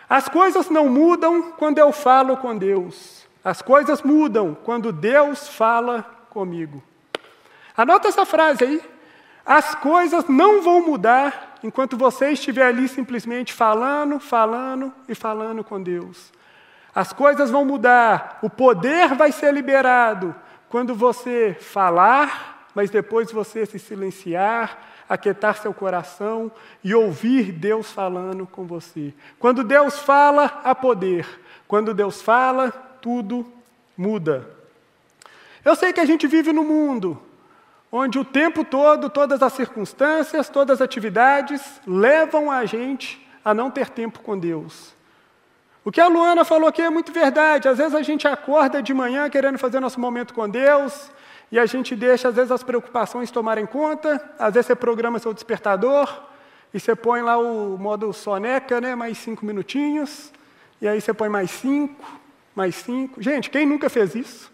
As 0.10 0.28
coisas 0.28 0.70
não 0.70 0.90
mudam 0.90 1.52
quando 1.54 1.78
eu 1.78 1.92
falo 1.92 2.36
com 2.36 2.58
Deus. 2.58 3.26
As 3.44 3.62
coisas 3.62 4.02
mudam 4.02 4.58
quando 4.66 4.92
Deus 4.92 5.48
fala 5.48 6.04
comigo. 6.30 6.84
Anota 7.78 8.10
essa 8.10 8.26
frase 8.26 8.64
aí. 8.66 8.82
As 9.50 9.74
coisas 9.74 10.28
não 10.28 10.62
vão 10.62 10.86
mudar 10.86 11.58
enquanto 11.64 11.98
você 11.98 12.34
estiver 12.34 12.68
ali 12.68 12.88
simplesmente 12.88 13.52
falando, 13.52 14.20
falando 14.20 14.94
e 15.08 15.16
falando 15.16 15.64
com 15.64 15.82
Deus. 15.82 16.32
As 16.94 17.12
coisas 17.12 17.50
vão 17.50 17.66
mudar, 17.66 18.38
o 18.44 18.50
poder 18.50 19.16
vai 19.16 19.32
ser 19.32 19.52
liberado 19.52 20.36
quando 20.70 20.94
você 20.94 21.58
falar, 21.60 22.68
mas 22.76 22.92
depois 22.92 23.32
você 23.32 23.66
se 23.66 23.80
silenciar, 23.80 24.78
aquietar 25.10 25.58
seu 25.58 25.74
coração 25.74 26.52
e 26.84 26.94
ouvir 26.94 27.52
Deus 27.52 27.92
falando 27.92 28.46
com 28.46 28.68
você. 28.68 29.16
Quando 29.40 29.64
Deus 29.64 29.98
fala, 29.98 30.62
há 30.64 30.76
poder. 30.76 31.28
Quando 31.68 31.92
Deus 31.96 32.22
fala, 32.22 32.70
tudo 33.02 33.52
muda. 33.98 34.48
Eu 35.66 35.76
sei 35.76 35.92
que 35.92 36.00
a 36.00 36.06
gente 36.06 36.28
vive 36.28 36.54
num 36.54 36.66
mundo 36.66 37.20
onde 37.92 38.20
o 38.20 38.26
tempo 38.26 38.64
todo, 38.64 39.10
todas 39.10 39.42
as 39.42 39.54
circunstâncias, 39.54 40.50
todas 40.50 40.80
as 40.80 40.82
atividades 40.82 41.82
levam 41.86 42.52
a 42.52 42.66
gente 42.66 43.26
a 43.44 43.54
não 43.54 43.72
ter 43.72 43.90
tempo 43.90 44.20
com 44.20 44.38
Deus. 44.38 44.94
O 45.84 45.92
que 45.92 46.02
a 46.02 46.08
Luana 46.08 46.46
falou 46.46 46.68
aqui 46.68 46.82
é 46.82 46.90
muito 46.90 47.12
verdade. 47.12 47.68
Às 47.68 47.78
vezes 47.78 47.96
a 47.96 48.02
gente 48.02 48.28
acorda 48.28 48.82
de 48.82 48.94
manhã 48.94 49.30
querendo 49.30 49.58
fazer 49.58 49.80
nosso 49.80 50.00
momento 50.00 50.34
com 50.34 50.48
Deus, 50.48 51.10
e 51.52 51.58
a 51.58 51.66
gente 51.66 51.96
deixa, 51.96 52.28
às 52.28 52.36
vezes, 52.36 52.52
as 52.52 52.62
preocupações 52.62 53.32
tomarem 53.32 53.66
conta, 53.66 54.24
às 54.38 54.54
vezes 54.54 54.68
você 54.68 54.76
programa 54.76 55.18
seu 55.18 55.34
despertador, 55.34 56.24
e 56.72 56.80
você 56.80 56.96
põe 56.96 57.24
lá 57.24 57.40
o 57.40 57.76
modo 57.76 58.14
soneca, 58.14 58.80
né, 58.80 58.94
mais 58.94 59.18
cinco 59.18 59.44
minutinhos, 59.44 60.32
e 60.80 60.88
aí 60.88 61.02
você 61.02 61.12
põe 61.12 61.28
mais 61.28 61.50
cinco, 61.50 62.06
mais 62.56 62.76
cinco. 62.76 63.20
Gente, 63.20 63.50
quem 63.50 63.66
nunca 63.66 63.90
fez 63.90 64.14
isso? 64.14 64.52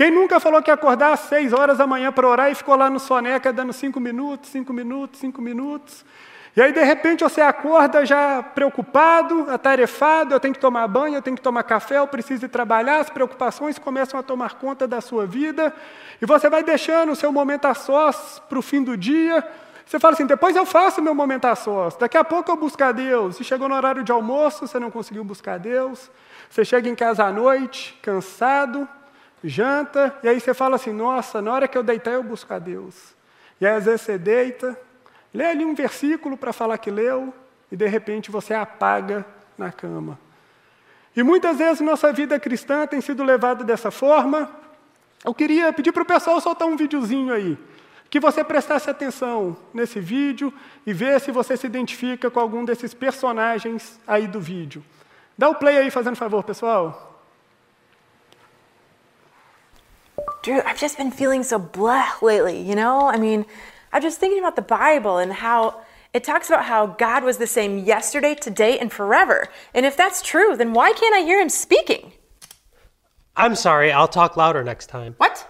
Quem 0.00 0.10
nunca 0.10 0.40
falou 0.40 0.62
que 0.62 0.70
ia 0.70 0.74
acordar 0.74 1.12
às 1.12 1.20
seis 1.20 1.52
horas 1.52 1.76
da 1.76 1.86
manhã 1.86 2.10
para 2.10 2.26
orar 2.26 2.50
e 2.50 2.54
ficou 2.54 2.74
lá 2.74 2.88
no 2.88 2.98
soneca 2.98 3.52
dando 3.52 3.70
cinco 3.70 4.00
minutos, 4.00 4.48
cinco 4.48 4.72
minutos, 4.72 5.20
cinco 5.20 5.42
minutos? 5.42 6.06
E 6.56 6.62
aí, 6.62 6.72
de 6.72 6.82
repente, 6.82 7.22
você 7.22 7.42
acorda 7.42 8.06
já 8.06 8.42
preocupado, 8.42 9.50
atarefado, 9.50 10.34
eu 10.34 10.40
tenho 10.40 10.54
que 10.54 10.58
tomar 10.58 10.88
banho, 10.88 11.16
eu 11.16 11.20
tenho 11.20 11.36
que 11.36 11.42
tomar 11.42 11.64
café, 11.64 11.98
eu 11.98 12.06
preciso 12.06 12.46
ir 12.46 12.48
trabalhar, 12.48 13.00
as 13.00 13.10
preocupações 13.10 13.78
começam 13.78 14.18
a 14.18 14.22
tomar 14.22 14.54
conta 14.54 14.88
da 14.88 15.02
sua 15.02 15.26
vida, 15.26 15.70
e 16.18 16.24
você 16.24 16.48
vai 16.48 16.62
deixando 16.62 17.12
o 17.12 17.14
seu 17.14 17.30
momento 17.30 17.66
a 17.66 17.74
sós 17.74 18.40
para 18.48 18.58
o 18.58 18.62
fim 18.62 18.82
do 18.82 18.96
dia. 18.96 19.46
Você 19.84 19.98
fala 19.98 20.14
assim, 20.14 20.24
depois 20.24 20.56
eu 20.56 20.64
faço 20.64 21.02
meu 21.02 21.14
momento 21.14 21.44
a 21.44 21.54
sós, 21.54 21.94
daqui 21.96 22.16
a 22.16 22.24
pouco 22.24 22.50
eu 22.50 22.56
busco 22.56 22.82
a 22.82 22.90
Deus. 22.90 23.38
E 23.38 23.44
chegou 23.44 23.68
no 23.68 23.74
horário 23.74 24.02
de 24.02 24.10
almoço, 24.10 24.66
você 24.66 24.78
não 24.80 24.90
conseguiu 24.90 25.24
buscar 25.24 25.56
a 25.56 25.58
Deus. 25.58 26.10
Você 26.48 26.64
chega 26.64 26.88
em 26.88 26.94
casa 26.94 27.22
à 27.22 27.30
noite, 27.30 27.98
cansado, 28.00 28.88
janta, 29.42 30.14
e 30.22 30.28
aí 30.28 30.40
você 30.40 30.52
fala 30.54 30.76
assim, 30.76 30.92
nossa, 30.92 31.40
na 31.40 31.52
hora 31.52 31.68
que 31.68 31.76
eu 31.76 31.82
deitar 31.82 32.12
eu 32.12 32.22
busco 32.22 32.52
a 32.52 32.58
Deus. 32.58 33.14
E 33.60 33.66
aí 33.66 33.76
às 33.76 33.84
vezes 33.84 34.02
você 34.02 34.18
deita, 34.18 34.76
Lê 35.32 35.46
ali 35.46 35.64
um 35.64 35.74
versículo 35.74 36.36
para 36.36 36.52
falar 36.52 36.78
que 36.78 36.90
leu 36.90 37.32
e 37.70 37.76
de 37.76 37.86
repente 37.86 38.30
você 38.30 38.52
apaga 38.52 39.24
na 39.56 39.70
cama. 39.70 40.18
E 41.16 41.22
muitas 41.22 41.58
vezes 41.58 41.80
nossa 41.80 42.12
vida 42.12 42.38
cristã 42.38 42.86
tem 42.86 43.00
sido 43.00 43.22
levada 43.22 43.64
dessa 43.64 43.90
forma. 43.90 44.50
Eu 45.24 45.34
queria 45.34 45.72
pedir 45.72 45.92
para 45.92 46.02
o 46.02 46.06
pessoal 46.06 46.40
soltar 46.40 46.66
um 46.66 46.76
videozinho 46.76 47.32
aí, 47.32 47.56
que 48.08 48.18
você 48.18 48.42
prestasse 48.42 48.90
atenção 48.90 49.56
nesse 49.72 50.00
vídeo 50.00 50.52
e 50.84 50.92
ver 50.92 51.20
se 51.20 51.30
você 51.30 51.56
se 51.56 51.66
identifica 51.66 52.30
com 52.30 52.40
algum 52.40 52.64
desses 52.64 52.92
personagens 52.92 54.00
aí 54.06 54.26
do 54.26 54.40
vídeo. 54.40 54.82
Dá 55.38 55.48
o 55.48 55.54
play 55.54 55.78
aí, 55.78 55.90
fazendo 55.90 56.16
favor, 56.16 56.42
pessoal. 56.42 57.09
Dude, 60.42 60.64
I've 60.64 60.78
just 60.78 60.96
been 60.96 61.10
feeling 61.10 61.42
so 61.42 61.58
blah 61.58 62.08
lately, 62.22 62.60
you 62.60 62.74
know? 62.74 63.08
I 63.08 63.18
mean, 63.18 63.46
I'm 63.92 64.02
just 64.02 64.18
thinking 64.18 64.38
about 64.38 64.56
the 64.56 64.62
Bible 64.62 65.18
and 65.18 65.32
how 65.32 65.82
it 66.12 66.24
talks 66.24 66.48
about 66.48 66.64
how 66.64 66.86
God 66.86 67.24
was 67.24 67.38
the 67.38 67.46
same 67.46 67.78
yesterday, 67.78 68.34
today, 68.34 68.78
and 68.78 68.92
forever. 68.92 69.48
And 69.74 69.86
if 69.86 69.96
that's 69.96 70.22
true, 70.22 70.56
then 70.56 70.72
why 70.72 70.92
can't 70.92 71.14
I 71.14 71.20
hear 71.20 71.40
him 71.40 71.48
speaking? 71.48 72.12
I'm 73.36 73.54
sorry, 73.54 73.92
I'll 73.92 74.08
talk 74.08 74.36
louder 74.36 74.64
next 74.64 74.86
time. 74.86 75.14
What? 75.18 75.46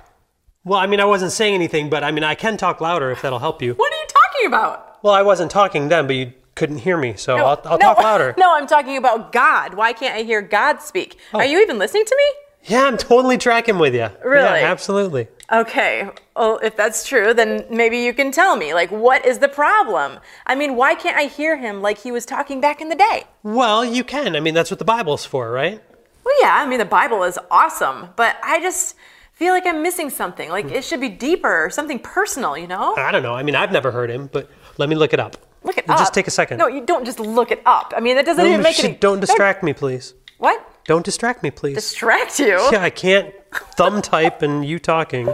Well, 0.65 0.79
I 0.79 0.87
mean, 0.87 1.01
I 1.01 1.07
wasn't 1.07 1.33
saying 1.33 1.55
anything, 1.55 1.89
but 1.89 2.05
I 2.05 2.11
mean, 2.13 2.25
I 2.25 2.35
can 2.35 2.57
talk 2.57 2.81
louder 2.81 3.11
if 3.11 3.23
that'll 3.23 3.39
help 3.39 3.63
you. 3.63 3.75
What 3.75 3.93
are 3.93 3.97
you 3.97 4.07
talking 4.09 4.47
about? 4.49 5.03
Well, 5.03 5.15
I 5.15 5.23
wasn't 5.23 5.51
talking 5.51 5.89
then, 5.89 6.07
but 6.07 6.17
you 6.17 6.33
couldn't 6.55 6.79
hear 6.79 6.99
me, 6.99 7.15
so 7.17 7.37
No, 7.37 7.47
I'll, 7.47 7.61
I'll 7.65 7.79
no, 7.79 7.95
talk 7.95 7.99
louder. 7.99 8.35
No, 8.39 8.55
I'm 8.55 8.67
talking 8.67 8.99
about 8.99 9.33
God. 9.33 9.75
Why 9.75 9.95
can't 9.95 10.15
I 10.15 10.23
hear 10.23 10.43
God 10.43 10.83
speak? 10.83 11.19
Oh. 11.33 11.39
Are 11.39 11.47
you 11.47 11.61
even 11.63 11.79
listening 11.79 12.05
to 12.05 12.17
me? 12.17 12.50
Yeah, 12.65 12.85
I'm 12.85 12.97
totally 12.99 13.39
tracking 13.39 13.79
with 13.79 13.95
you. 13.95 14.09
Really? 14.25 14.61
Yeah, 14.61 14.71
absolutely. 14.71 15.29
Okay, 15.53 16.09
well, 16.37 16.61
if 16.63 16.77
that's 16.77 17.07
true, 17.07 17.35
then 17.35 17.65
maybe 17.71 17.99
you 17.99 18.13
can 18.15 18.31
tell 18.31 18.57
me. 18.57 18.73
Like, 18.73 18.91
what 18.91 19.25
is 19.27 19.39
the 19.39 19.49
problem? 19.49 20.21
I 20.47 20.55
mean, 20.55 20.77
why 20.77 20.95
can't 20.95 21.17
I 21.17 21.25
hear 21.25 21.57
him 21.57 21.83
like 21.83 21.99
he 21.99 22.13
was 22.13 22.25
talking 22.25 22.61
back 22.61 22.81
in 22.81 22.89
the 22.89 22.95
day? 22.95 23.25
Well, 23.43 23.85
you 23.85 24.05
can. 24.05 24.37
I 24.37 24.41
mean, 24.41 24.55
that's 24.55 24.71
what 24.71 24.79
the 24.79 24.85
Bible's 24.85 25.25
for, 25.25 25.51
right? 25.51 25.81
Well, 26.25 26.35
yeah, 26.41 26.55
I 26.55 26.67
mean, 26.67 26.79
the 26.79 26.85
Bible 26.85 27.25
is 27.25 27.39
awesome, 27.51 28.11
but 28.15 28.37
I 28.45 28.61
just 28.61 28.95
feel 29.33 29.53
like 29.53 29.67
I'm 29.67 29.83
missing 29.83 30.09
something. 30.11 30.51
Like, 30.51 30.67
it 30.67 30.85
should 30.85 31.01
be 31.01 31.09
deeper 31.09 31.65
or 31.65 31.71
something 31.71 31.99
personal, 31.99 32.57
you 32.57 32.69
know? 32.69 32.95
I 32.97 33.11
don't 33.11 33.23
know. 33.23 33.35
I 33.35 33.43
mean, 33.43 33.57
I've 33.57 33.73
never 33.73 33.91
heard 33.91 34.11
him, 34.11 34.29
but 34.31 34.49
let 34.79 34.89
me 34.89 34.95
look 34.95 35.13
it 35.13 35.19
up. 35.19 35.37
Look 35.65 35.79
it 35.79 35.89
up. 35.91 35.99
Just 35.99 36.15
take 36.15 36.29
a 36.29 36.31
second. 36.31 36.59
No, 36.59 36.69
you 36.69 36.85
don't 36.87 37.05
just 37.05 37.19
look 37.19 37.51
it 37.51 37.61
up. 37.67 37.93
I 37.97 38.01
mean, 38.01 38.17
that 38.17 38.25
doesn't 38.25 38.45
No, 38.45 38.51
even 38.51 38.63
make 38.63 38.79
any. 38.85 38.95
don't 38.95 39.19
distract 39.19 39.63
me, 39.65 39.73
please. 39.73 40.15
What? 40.39 40.65
Don't 40.87 41.05
distract 41.05 41.43
me, 41.43 41.51
please. 41.51 41.75
Distract 41.75 42.39
you? 42.39 42.59
yeah, 42.73 42.83
I 42.83 42.91
can't 42.91 43.33
thumb 43.77 44.03
type 44.03 44.43
and 44.43 44.65
you 44.65 44.79
talking. 44.79 45.33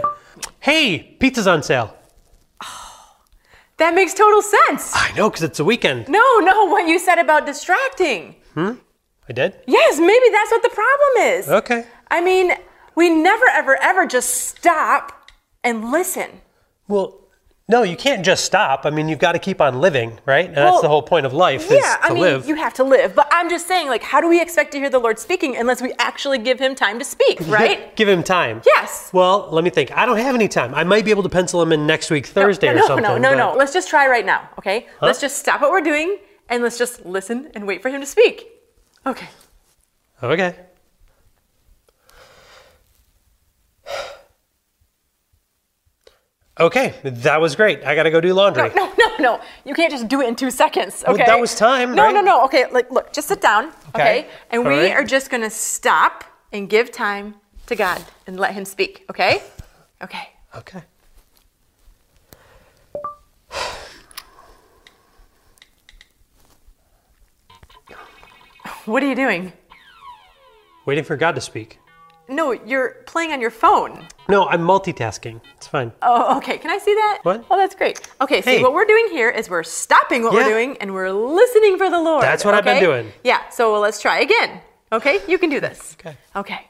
Hey, 0.59 1.15
pizza's 1.19 1.47
on 1.47 1.63
sale. 1.63 1.95
That 3.77 3.93
makes 3.93 4.15
total 4.15 4.41
sense. 4.41 4.91
I 4.95 5.13
know, 5.15 5.29
because 5.29 5.43
it's 5.43 5.59
a 5.59 5.63
weekend. 5.63 6.07
No, 6.09 6.39
no, 6.39 6.65
what 6.65 6.87
you 6.87 6.97
said 6.97 7.19
about 7.19 7.45
distracting. 7.45 8.33
Hmm? 8.55 8.71
I 9.29 9.33
did? 9.33 9.55
Yes, 9.67 9.99
maybe 9.99 10.25
that's 10.31 10.49
what 10.49 10.63
the 10.63 10.69
problem 10.69 11.29
is. 11.31 11.47
Okay. 11.47 11.85
I 12.09 12.19
mean, 12.19 12.53
we 12.95 13.11
never, 13.11 13.45
ever, 13.53 13.79
ever 13.79 14.07
just 14.07 14.31
stop 14.47 15.29
and 15.63 15.91
listen. 15.91 16.41
Well, 16.87 17.26
no, 17.69 17.83
you 17.83 17.97
can't 17.97 18.23
just 18.25 18.45
stop. 18.45 18.85
I 18.85 18.89
mean, 18.89 19.09
you've 19.09 19.19
got 19.19 19.33
to 19.33 19.39
keep 19.39 19.59
on 19.59 19.81
living, 19.81 20.19
right? 20.25 20.45
And 20.47 20.55
that's 20.55 20.79
the 20.81 20.87
whole 20.87 21.01
point 21.01 21.25
of 21.25 21.33
life 21.33 21.67
Yeah, 21.69 21.77
is 21.77 21.83
to 21.83 22.03
I 22.03 22.09
mean, 22.13 22.21
live. 22.21 22.47
you 22.47 22.55
have 22.55 22.73
to 22.75 22.83
live. 22.85 23.13
But 23.13 23.27
I'm 23.31 23.49
just 23.49 23.67
saying, 23.67 23.87
like, 23.89 24.03
how 24.03 24.21
do 24.21 24.29
we 24.29 24.41
expect 24.41 24.71
to 24.71 24.77
hear 24.79 24.89
the 24.89 24.99
Lord 24.99 25.19
speaking 25.19 25.57
unless 25.57 25.81
we 25.81 25.91
actually 25.99 26.37
give 26.37 26.59
him 26.59 26.75
time 26.75 26.97
to 26.99 27.03
speak, 27.05 27.39
right? 27.47 27.93
Give 27.97 28.07
him 28.07 28.23
time. 28.23 28.61
yes. 28.65 29.09
Well, 29.11 29.49
let 29.51 29.63
me 29.65 29.69
think. 29.69 29.91
I 29.91 30.05
don't 30.05 30.17
have 30.17 30.33
any 30.33 30.47
time. 30.47 30.73
I 30.73 30.83
might 30.85 31.03
be 31.03 31.11
able 31.11 31.23
to 31.23 31.29
pencil 31.29 31.61
him 31.61 31.73
in 31.73 31.85
next 31.85 32.09
week, 32.09 32.25
Thursday 32.27 32.73
no, 32.73 32.79
or 32.79 32.87
something. 32.87 33.03
No, 33.03 33.17
no, 33.17 33.31
no, 33.31 33.51
no. 33.51 33.57
Let's 33.57 33.73
just 33.73 33.89
try 33.89 34.07
right 34.07 34.25
now, 34.25 34.49
okay? 34.59 34.87
Let's 35.01 35.19
just 35.19 35.37
stop 35.37 35.59
what 35.61 35.71
we're 35.71 35.81
doing 35.81 36.17
and 36.49 36.63
let's 36.63 36.77
just 36.77 37.05
listen 37.05 37.51
and 37.53 37.67
wait 37.67 37.81
for 37.81 37.89
him 37.89 37.99
to 37.99 38.07
speak. 38.07 38.47
Okay. 39.05 39.27
Okay. 40.23 40.55
Okay, 46.59 46.95
that 47.03 47.39
was 47.39 47.55
great. 47.55 47.83
I 47.85 47.93
got 47.93 48.03
to 48.03 48.11
go 48.11 48.19
do 48.19 48.33
laundry. 48.33 48.69
No, 48.75 48.85
no, 48.85 48.93
no. 48.97 49.15
no. 49.19 49.41
You 49.63 49.75
can't 49.75 49.91
just 49.91 50.07
do 50.07 50.21
it 50.21 50.27
in 50.27 50.35
two 50.35 50.49
seconds, 50.49 51.03
okay? 51.03 51.17
Well, 51.17 51.25
that 51.27 51.39
was 51.39 51.53
time, 51.55 51.93
No, 51.93 52.05
right? 52.05 52.13
no, 52.13 52.21
no. 52.21 52.43
Okay, 52.45 52.65
like, 52.71 52.89
look, 52.91 53.13
just 53.13 53.27
sit 53.27 53.41
down, 53.41 53.65
okay? 53.95 54.19
Okay. 54.21 54.27
And 54.49 54.63
All 54.65 54.71
we 54.73 54.79
right. 54.79 54.93
are 54.93 55.03
just 55.03 55.29
gonna 55.29 55.49
stop 55.51 56.23
and 56.51 56.67
give 56.69 56.91
time 56.91 57.35
to 57.67 57.75
God 57.75 58.03
and 58.25 58.39
let 58.39 58.53
Him 58.53 58.65
speak, 58.65 59.05
okay? 59.09 59.43
Okay. 60.01 60.29
Okay. 60.55 60.81
What 68.85 69.03
are 69.03 69.07
you 69.07 69.15
doing? 69.15 69.51
Waiting 70.85 71.03
for 71.03 71.17
God 71.17 71.35
to 71.35 71.41
speak. 71.41 71.77
No, 72.29 72.51
you're 72.51 72.97
playing 73.05 73.31
on 73.31 73.39
your 73.39 73.49
phone. 73.51 74.05
No, 74.27 74.47
I'm 74.47 74.61
multitasking. 74.61 75.39
It's 75.55 75.67
fine. 75.67 75.91
Oh, 76.01 76.37
okay. 76.37 76.57
Can 76.57 76.69
I 76.69 76.77
see 76.77 76.93
that? 76.93 77.19
What? 77.23 77.45
Oh, 77.49 77.57
that's 77.57 77.73
great. 77.75 78.01
Okay, 78.19 78.41
see, 78.41 78.57
Hey. 78.57 78.63
what 78.63 78.73
we're 78.73 78.85
doing 78.85 79.07
here 79.11 79.29
is 79.29 79.49
we're 79.49 79.63
stopping 79.63 80.23
what 80.23 80.33
Yeah. 80.33 80.39
we're 80.43 80.49
doing 80.49 80.77
and 80.81 80.93
we're 80.93 81.11
listening 81.11 81.77
for 81.77 81.89
the 81.89 81.99
Lord. 81.99 82.23
That's 82.23 82.43
what 82.43 82.53
I've 82.53 82.65
been 82.65 82.83
doing. 82.83 83.11
Yeah, 83.23 83.47
so 83.49 83.79
let's 83.79 84.01
try 84.01 84.19
again. 84.19 84.61
Okay, 84.91 85.21
you 85.27 85.37
can 85.37 85.49
do 85.49 85.59
this. 85.59 85.95
Okay. 85.99 86.15
Okay. 86.35 86.67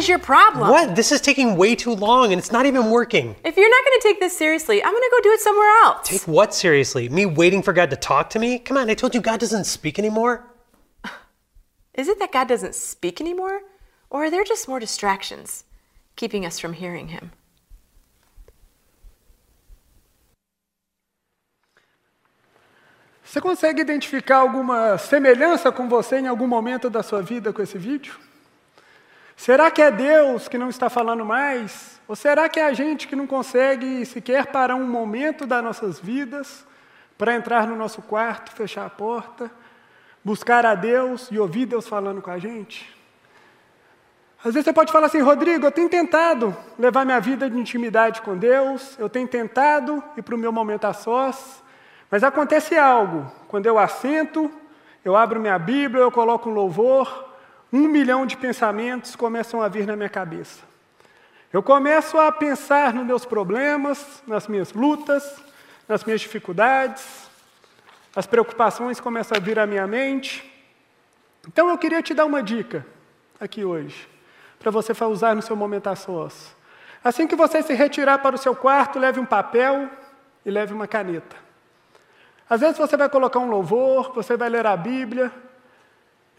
Is 0.00 0.08
your 0.08 0.18
problem? 0.18 0.68
What? 0.68 0.96
This 0.96 1.12
is 1.12 1.20
taking 1.20 1.56
way 1.56 1.74
too 1.76 1.94
long 1.94 2.32
and 2.32 2.38
it's 2.38 2.50
not 2.50 2.66
even 2.66 2.90
working. 2.90 3.36
If 3.44 3.56
you're 3.56 3.74
not 3.76 3.84
going 3.84 4.00
to 4.00 4.08
take 4.08 4.20
this 4.20 4.36
seriously, 4.36 4.82
I'm 4.82 4.92
going 4.92 5.02
to 5.02 5.10
go 5.16 5.20
do 5.22 5.32
it 5.32 5.40
somewhere 5.40 5.70
else. 5.84 6.08
Take 6.08 6.26
what 6.26 6.54
seriously? 6.54 7.08
Me 7.08 7.26
waiting 7.26 7.62
for 7.62 7.72
God 7.72 7.90
to 7.90 7.96
talk 7.96 8.30
to 8.30 8.38
me? 8.38 8.58
Come 8.58 8.76
on, 8.76 8.88
I 8.90 8.94
told 8.94 9.14
you 9.14 9.20
God 9.20 9.40
doesn't 9.40 9.64
speak 9.64 9.98
anymore. 9.98 10.44
Is 11.94 12.08
it 12.08 12.18
that 12.18 12.32
God 12.32 12.48
doesn't 12.48 12.74
speak 12.74 13.20
anymore? 13.20 13.60
Or 14.08 14.24
are 14.24 14.30
there 14.30 14.44
just 14.44 14.68
more 14.68 14.80
distractions 14.80 15.64
keeping 16.16 16.46
us 16.46 16.58
from 16.58 16.72
hearing 16.72 17.08
Him? 17.08 17.32
Você 23.24 23.40
consegue 23.40 23.80
identificar 23.80 24.38
alguma 24.38 24.98
semelhança 24.98 25.70
com 25.70 25.88
você 25.88 26.16
em 26.16 26.26
algum 26.26 26.48
momento 26.48 26.90
da 26.90 27.00
sua 27.00 27.22
vida 27.22 27.52
com 27.52 27.62
esse 27.62 27.78
vídeo? 27.78 28.18
Será 29.40 29.70
que 29.70 29.80
é 29.80 29.90
Deus 29.90 30.48
que 30.48 30.58
não 30.58 30.68
está 30.68 30.90
falando 30.90 31.24
mais? 31.24 31.98
Ou 32.06 32.14
será 32.14 32.46
que 32.46 32.60
é 32.60 32.66
a 32.66 32.74
gente 32.74 33.08
que 33.08 33.16
não 33.16 33.26
consegue 33.26 34.04
sequer 34.04 34.48
parar 34.48 34.74
um 34.74 34.86
momento 34.86 35.46
das 35.46 35.64
nossas 35.64 35.98
vidas 35.98 36.66
para 37.16 37.34
entrar 37.34 37.66
no 37.66 37.74
nosso 37.74 38.02
quarto, 38.02 38.52
fechar 38.52 38.84
a 38.84 38.90
porta, 38.90 39.50
buscar 40.22 40.66
a 40.66 40.74
Deus 40.74 41.30
e 41.30 41.38
ouvir 41.38 41.64
Deus 41.64 41.88
falando 41.88 42.20
com 42.20 42.30
a 42.30 42.38
gente? 42.38 42.94
Às 44.44 44.52
vezes 44.52 44.66
você 44.66 44.74
pode 44.74 44.92
falar 44.92 45.06
assim, 45.06 45.22
Rodrigo, 45.22 45.64
eu 45.64 45.72
tenho 45.72 45.88
tentado 45.88 46.54
levar 46.78 47.06
minha 47.06 47.18
vida 47.18 47.48
de 47.48 47.58
intimidade 47.58 48.20
com 48.20 48.36
Deus, 48.36 48.94
eu 48.98 49.08
tenho 49.08 49.26
tentado 49.26 50.04
ir 50.18 50.22
para 50.22 50.34
o 50.34 50.38
meu 50.38 50.52
momento 50.52 50.84
a 50.84 50.92
sós, 50.92 51.62
mas 52.10 52.22
acontece 52.22 52.76
algo, 52.76 53.32
quando 53.48 53.64
eu 53.64 53.78
assento, 53.78 54.50
eu 55.02 55.16
abro 55.16 55.40
minha 55.40 55.58
Bíblia, 55.58 56.02
eu 56.02 56.12
coloco 56.12 56.50
um 56.50 56.52
louvor, 56.52 57.29
um 57.72 57.88
milhão 57.88 58.26
de 58.26 58.36
pensamentos 58.36 59.14
começam 59.14 59.62
a 59.62 59.68
vir 59.68 59.86
na 59.86 59.96
minha 59.96 60.08
cabeça. 60.08 60.62
Eu 61.52 61.62
começo 61.62 62.18
a 62.18 62.30
pensar 62.30 62.92
nos 62.94 63.06
meus 63.06 63.24
problemas, 63.24 64.22
nas 64.26 64.46
minhas 64.46 64.72
lutas, 64.72 65.42
nas 65.88 66.04
minhas 66.04 66.20
dificuldades, 66.20 67.28
as 68.14 68.26
preocupações 68.26 68.98
começam 68.98 69.36
a 69.36 69.40
vir 69.40 69.58
à 69.58 69.66
minha 69.66 69.86
mente. 69.86 70.48
Então 71.46 71.68
eu 71.68 71.78
queria 71.78 72.02
te 72.02 72.12
dar 72.12 72.24
uma 72.24 72.42
dica 72.42 72.84
aqui 73.40 73.64
hoje, 73.64 74.08
para 74.58 74.70
você 74.70 74.92
usar 75.04 75.34
no 75.34 75.42
seu 75.42 75.56
momento 75.56 75.88
a 75.88 75.96
sós. 75.96 76.54
Assim 77.02 77.26
que 77.26 77.36
você 77.36 77.62
se 77.62 77.72
retirar 77.72 78.18
para 78.18 78.34
o 78.34 78.38
seu 78.38 78.54
quarto, 78.54 78.98
leve 78.98 79.18
um 79.18 79.24
papel 79.24 79.88
e 80.44 80.50
leve 80.50 80.74
uma 80.74 80.86
caneta. 80.86 81.36
Às 82.48 82.60
vezes 82.60 82.76
você 82.76 82.96
vai 82.96 83.08
colocar 83.08 83.38
um 83.38 83.48
louvor, 83.48 84.12
você 84.12 84.36
vai 84.36 84.48
ler 84.48 84.66
a 84.66 84.76
Bíblia, 84.76 85.32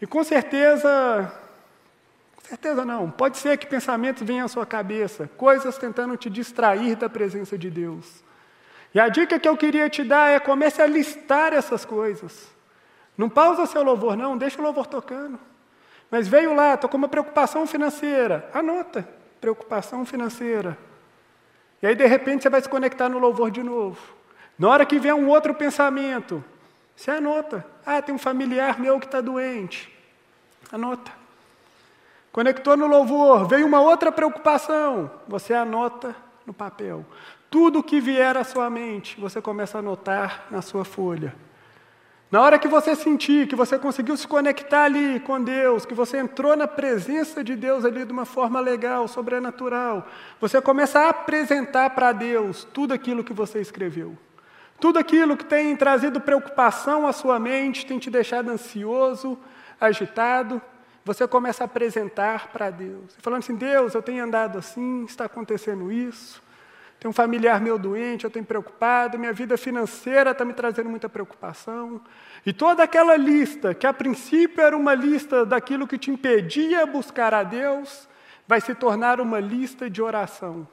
e 0.02 0.06
com 0.06 0.24
certeza, 0.24 1.32
com 2.34 2.48
certeza 2.48 2.84
não, 2.84 3.08
pode 3.08 3.38
ser 3.38 3.56
que 3.56 3.68
pensamentos 3.68 4.24
venham 4.24 4.44
à 4.44 4.48
sua 4.48 4.66
cabeça, 4.66 5.30
coisas 5.36 5.78
tentando 5.78 6.16
te 6.16 6.28
distrair 6.28 6.96
da 6.96 7.08
presença 7.08 7.56
de 7.56 7.70
Deus. 7.70 8.24
E 8.92 8.98
a 8.98 9.08
dica 9.08 9.38
que 9.38 9.48
eu 9.48 9.56
queria 9.56 9.88
te 9.88 10.02
dar 10.02 10.28
é 10.30 10.40
comece 10.40 10.82
a 10.82 10.86
listar 10.86 11.52
essas 11.52 11.84
coisas. 11.84 12.50
Não 13.16 13.28
pausa 13.28 13.64
seu 13.64 13.84
louvor, 13.84 14.16
não, 14.16 14.36
deixa 14.36 14.60
o 14.60 14.64
louvor 14.64 14.88
tocando. 14.88 15.38
Mas 16.10 16.26
veio 16.26 16.52
lá, 16.52 16.74
estou 16.74 16.90
com 16.90 16.96
uma 16.96 17.08
preocupação 17.08 17.64
financeira. 17.64 18.50
Anota, 18.52 19.08
preocupação 19.40 20.04
financeira. 20.04 20.76
E 21.80 21.86
aí, 21.86 21.94
de 21.94 22.06
repente, 22.06 22.42
você 22.42 22.50
vai 22.50 22.60
se 22.60 22.68
conectar 22.68 23.08
no 23.08 23.20
louvor 23.20 23.52
de 23.52 23.62
novo. 23.62 24.00
Na 24.58 24.68
hora 24.68 24.84
que 24.84 24.98
vier 24.98 25.14
um 25.14 25.28
outro 25.28 25.54
pensamento, 25.54 26.44
você 27.02 27.10
anota. 27.10 27.66
Ah, 27.84 28.00
tem 28.00 28.14
um 28.14 28.18
familiar 28.18 28.78
meu 28.78 29.00
que 29.00 29.06
está 29.06 29.20
doente. 29.20 29.92
Anota. 30.70 31.10
Conectou 32.30 32.76
no 32.76 32.86
louvor, 32.86 33.48
veio 33.48 33.66
uma 33.66 33.80
outra 33.80 34.12
preocupação. 34.12 35.10
Você 35.26 35.52
anota 35.52 36.14
no 36.46 36.54
papel. 36.54 37.04
Tudo 37.50 37.82
que 37.82 38.00
vier 38.00 38.36
à 38.36 38.44
sua 38.44 38.70
mente, 38.70 39.20
você 39.20 39.42
começa 39.42 39.78
a 39.78 39.80
anotar 39.80 40.46
na 40.48 40.62
sua 40.62 40.84
folha. 40.84 41.34
Na 42.30 42.40
hora 42.40 42.56
que 42.56 42.68
você 42.68 42.94
sentir 42.94 43.48
que 43.48 43.56
você 43.56 43.76
conseguiu 43.76 44.16
se 44.16 44.28
conectar 44.28 44.84
ali 44.84 45.18
com 45.18 45.42
Deus, 45.42 45.84
que 45.84 45.94
você 45.94 46.18
entrou 46.18 46.56
na 46.56 46.68
presença 46.68 47.42
de 47.42 47.56
Deus 47.56 47.84
ali 47.84 48.04
de 48.04 48.12
uma 48.12 48.24
forma 48.24 48.60
legal, 48.60 49.08
sobrenatural, 49.08 50.06
você 50.40 50.62
começa 50.62 51.00
a 51.00 51.08
apresentar 51.08 51.90
para 51.90 52.12
Deus 52.12 52.62
tudo 52.72 52.94
aquilo 52.94 53.24
que 53.24 53.32
você 53.32 53.60
escreveu. 53.60 54.16
Tudo 54.82 54.98
aquilo 54.98 55.36
que 55.36 55.44
tem 55.44 55.76
trazido 55.76 56.20
preocupação 56.20 57.06
à 57.06 57.12
sua 57.12 57.38
mente, 57.38 57.86
tem 57.86 58.00
te 58.00 58.10
deixado 58.10 58.50
ansioso, 58.50 59.38
agitado, 59.80 60.60
você 61.04 61.24
começa 61.28 61.62
a 61.62 61.66
apresentar 61.66 62.48
para 62.48 62.68
Deus. 62.68 63.16
Falando 63.20 63.44
assim: 63.44 63.54
Deus, 63.54 63.94
eu 63.94 64.02
tenho 64.02 64.24
andado 64.24 64.58
assim, 64.58 65.04
está 65.04 65.26
acontecendo 65.26 65.92
isso. 65.92 66.42
Tem 66.98 67.08
um 67.08 67.12
familiar 67.12 67.60
meu 67.60 67.78
doente, 67.78 68.24
eu 68.24 68.30
tenho 68.30 68.44
preocupado, 68.44 69.20
minha 69.20 69.32
vida 69.32 69.56
financeira 69.56 70.32
está 70.32 70.44
me 70.44 70.52
trazendo 70.52 70.90
muita 70.90 71.08
preocupação. 71.08 72.00
E 72.44 72.52
toda 72.52 72.82
aquela 72.82 73.16
lista, 73.16 73.72
que 73.74 73.86
a 73.86 73.92
princípio 73.92 74.64
era 74.64 74.76
uma 74.76 74.94
lista 74.94 75.46
daquilo 75.46 75.86
que 75.86 75.96
te 75.96 76.10
impedia 76.10 76.84
buscar 76.86 77.32
a 77.32 77.44
Deus, 77.44 78.08
vai 78.48 78.60
se 78.60 78.74
tornar 78.74 79.20
uma 79.20 79.38
lista 79.38 79.88
de 79.88 80.02
oração. 80.02 80.66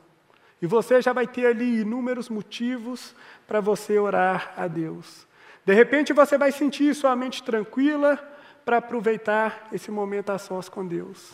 E 0.62 0.68
você 0.68 1.02
já 1.02 1.14
vai 1.14 1.26
ter 1.26 1.46
ali 1.48 1.82
inúmeros 1.82 2.30
motivos 2.30 3.16
para 3.48 3.60
você 3.60 3.98
orar 3.98 4.54
a 4.58 4.68
Deus. 4.68 5.28
De 5.66 5.74
repente 5.74 6.14
você 6.14 6.38
vai 6.38 6.52
sentir 6.52 6.94
sua 6.96 7.16
mente 7.16 7.44
tranquila 7.44 8.18
para 8.66 8.78
aproveitar 8.78 9.68
esse 9.72 9.90
momento 9.90 10.32
a 10.32 10.38
sós 10.38 10.68
com 10.68 10.86
Deus. 10.86 11.34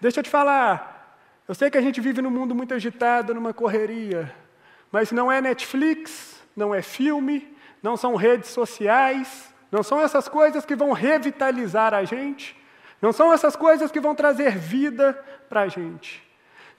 Deixa 0.00 0.20
eu 0.20 0.24
te 0.24 0.30
falar, 0.30 1.18
eu 1.46 1.54
sei 1.54 1.70
que 1.70 1.78
a 1.78 1.82
gente 1.82 2.00
vive 2.00 2.22
num 2.22 2.30
mundo 2.30 2.54
muito 2.54 2.74
agitado, 2.74 3.34
numa 3.34 3.52
correria, 3.52 4.34
mas 4.90 5.12
não 5.12 5.30
é 5.30 5.40
Netflix, 5.40 6.42
não 6.56 6.74
é 6.74 6.80
filme, 6.80 7.54
não 7.82 7.96
são 7.96 8.16
redes 8.16 8.50
sociais, 8.50 9.52
não 9.70 9.82
são 9.82 10.00
essas 10.00 10.28
coisas 10.28 10.64
que 10.64 10.74
vão 10.74 10.92
revitalizar 10.92 11.92
a 11.92 12.04
gente, 12.04 12.56
não 13.00 13.12
são 13.12 13.32
essas 13.32 13.54
coisas 13.54 13.90
que 13.90 14.00
vão 14.00 14.14
trazer 14.14 14.56
vida 14.56 15.12
para 15.48 15.62
a 15.62 15.68
gente. 15.68 16.23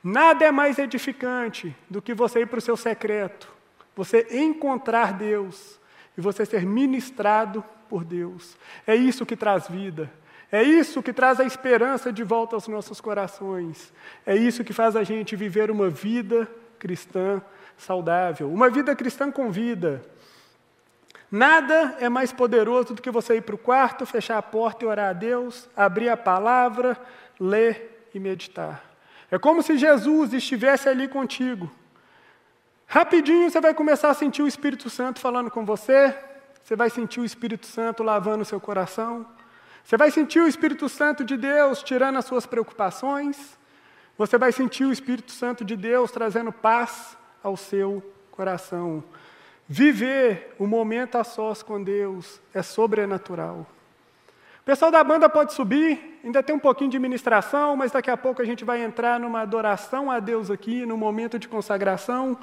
Nada 0.08 0.46
é 0.46 0.52
mais 0.52 0.78
edificante 0.78 1.76
do 1.90 2.00
que 2.00 2.14
você 2.14 2.42
ir 2.42 2.46
para 2.46 2.60
o 2.60 2.62
seu 2.62 2.78
secreto, 2.78 3.52
você 3.96 4.28
encontrar 4.30 5.14
Deus 5.14 5.80
e 6.16 6.22
você 6.22 6.46
ser 6.46 6.64
ministrado 6.64 7.66
por 7.90 8.06
Deus. 8.06 8.56
É 8.86 8.96
isso 8.96 9.26
que 9.26 9.36
traz 9.36 9.68
vida. 9.68 10.14
É 10.52 10.62
isso 10.62 11.02
que 11.02 11.12
traz 11.12 11.40
a 11.40 11.44
esperança 11.44 12.14
de 12.14 12.24
volta 12.24 12.56
aos 12.56 12.68
nossos 12.68 13.02
corações. 13.02 13.92
É 14.28 14.36
isso 14.36 14.64
que 14.64 14.74
faz 14.74 14.96
a 14.96 15.04
gente 15.04 15.36
viver 15.36 15.72
uma 15.72 15.90
vida 15.90 16.48
cristã 16.78 17.42
saudável, 17.76 18.54
uma 18.54 18.70
vida 18.70 18.96
cristã 18.96 19.32
com 19.32 19.50
vida. 19.50 20.04
Nada 21.32 21.98
é 22.00 22.10
mais 22.10 22.32
poderoso 22.32 22.94
do 22.94 23.02
que 23.02 23.10
você 23.10 23.38
ir 23.38 23.42
para 23.42 23.56
o 23.56 23.58
quarto, 23.58 24.06
fechar 24.06 24.38
a 24.38 24.44
porta 24.44 24.86
e 24.86 24.88
orar 24.88 25.10
a 25.10 25.14
Deus, 25.14 25.68
abrir 25.76 26.10
a 26.10 26.16
palavra, 26.16 26.96
ler 27.40 28.08
e 28.14 28.20
meditar. 28.20 28.95
É 29.36 29.40
como 29.40 29.62
se 29.62 29.78
Jesus 29.78 30.34
estivesse 30.34 30.88
ali 30.88 31.08
contigo, 31.08 31.70
Rapidinho 32.88 33.50
você 33.50 33.60
vai 33.60 33.74
começar 33.74 34.10
a 34.10 34.14
sentir 34.14 34.42
o 34.42 34.48
Espírito 34.48 34.90
Santo 34.90 35.20
falando 35.20 35.50
com 35.50 35.66
você, 35.66 36.16
você 36.64 36.76
vai 36.76 36.90
sentir 36.90 37.20
o 37.20 37.26
Espírito 37.26 37.66
Santo 37.66 38.04
lavando 38.04 38.44
o 38.44 38.46
seu 38.46 38.60
coração, 38.60 39.26
você 39.84 39.98
vai 39.98 40.12
sentir 40.12 40.40
o 40.40 40.48
Espírito 40.48 40.88
Santo 40.88 41.24
de 41.24 41.36
Deus 41.36 41.84
tirando 41.84 42.18
as 42.18 42.26
suas 42.26 42.46
preocupações, 42.46 43.58
você 44.18 44.38
vai 44.38 44.52
sentir 44.52 44.86
o 44.86 44.92
Espírito 44.92 45.32
Santo 45.32 45.66
de 45.66 45.76
Deus 45.76 46.12
trazendo 46.12 46.52
paz 46.52 47.18
ao 47.44 47.58
seu 47.58 48.02
coração. 48.32 49.04
Viver 49.68 50.56
o 50.60 50.68
momento 50.68 51.18
a 51.18 51.24
sós 51.24 51.62
com 51.62 51.84
Deus 51.84 52.40
é 52.54 52.62
sobrenatural. 52.62 53.68
Pessoal 54.66 54.90
da 54.90 55.04
banda 55.04 55.30
pode 55.30 55.54
subir, 55.54 56.20
ainda 56.24 56.42
tem 56.42 56.56
um 56.56 56.60
pouquinho 56.60 56.90
de 56.90 56.98
ministração, 56.98 57.76
mas 57.76 57.92
daqui 57.92 58.10
a 58.10 58.18
pouco 58.18 58.42
a 58.42 58.46
gente 58.46 58.66
vai 58.66 58.82
entrar 58.82 59.20
numa 59.20 59.42
adoração 59.42 60.10
a 60.10 60.20
Deus 60.20 60.50
aqui, 60.50 60.88
num 60.88 60.98
momento 60.98 61.38
de 61.38 61.48
consagração. 61.48 62.36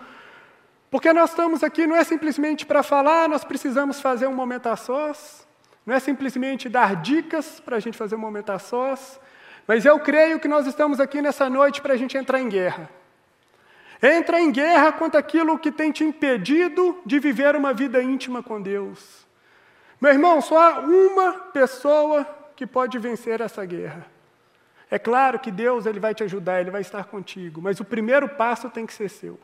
Porque 0.89 1.13
nós 1.13 1.31
estamos 1.31 1.65
aqui 1.65 1.85
não 1.85 1.97
é 1.97 2.05
simplesmente 2.05 2.65
para 2.65 2.81
falar, 2.85 3.29
nós 3.29 3.43
precisamos 3.43 4.01
fazer 4.01 4.29
um 4.29 4.35
momento 4.35 4.69
a 4.69 4.77
sós, 4.77 5.45
não 5.85 5.97
é 5.97 5.99
simplesmente 5.99 6.69
dar 6.69 6.95
dicas 6.95 7.59
para 7.59 7.79
a 7.79 7.81
gente 7.81 7.99
fazer 7.99 8.15
um 8.15 8.21
momento 8.21 8.51
a 8.51 8.59
sós, 8.61 9.19
mas 9.67 9.85
eu 9.85 9.99
creio 9.99 10.39
que 10.39 10.47
nós 10.47 10.65
estamos 10.65 11.01
aqui 11.01 11.21
nessa 11.21 11.51
noite 11.51 11.83
para 11.83 11.95
a 11.95 11.97
gente 11.97 12.17
entrar 12.17 12.39
em 12.39 12.49
guerra. 12.49 12.89
Entra 14.01 14.41
em 14.41 14.53
guerra 14.53 14.93
contra 14.93 15.19
aquilo 15.19 15.59
que 15.59 15.73
tem 15.73 15.91
te 15.91 16.05
impedido 16.05 17.01
de 17.05 17.19
viver 17.19 17.57
uma 17.57 17.75
vida 17.75 18.01
íntima 18.01 18.45
com 18.45 18.63
Deus. 18.63 19.22
Meu 20.03 20.11
irmão, 20.11 20.41
só 20.41 20.59
há 20.59 20.79
uma 20.81 21.33
pessoa 21.53 22.27
que 22.57 22.67
pode 22.67 22.99
vencer 22.99 23.41
essa 23.41 23.65
guerra. 23.65 24.05
É 24.91 24.99
claro 24.99 25.38
que 25.38 25.49
Deus 25.49 25.87
ele 25.87 26.01
vai 26.01 26.12
te 26.12 26.25
ajudar, 26.25 26.61
ele 26.61 26.73
vai 26.73 26.81
estar 26.81 27.05
contigo, 27.05 27.62
mas 27.62 27.79
o 27.79 27.85
primeiro 27.85 28.29
passo 28.29 28.69
tem 28.69 28.85
que 28.85 28.93
ser 28.93 29.09
seu. 29.09 29.38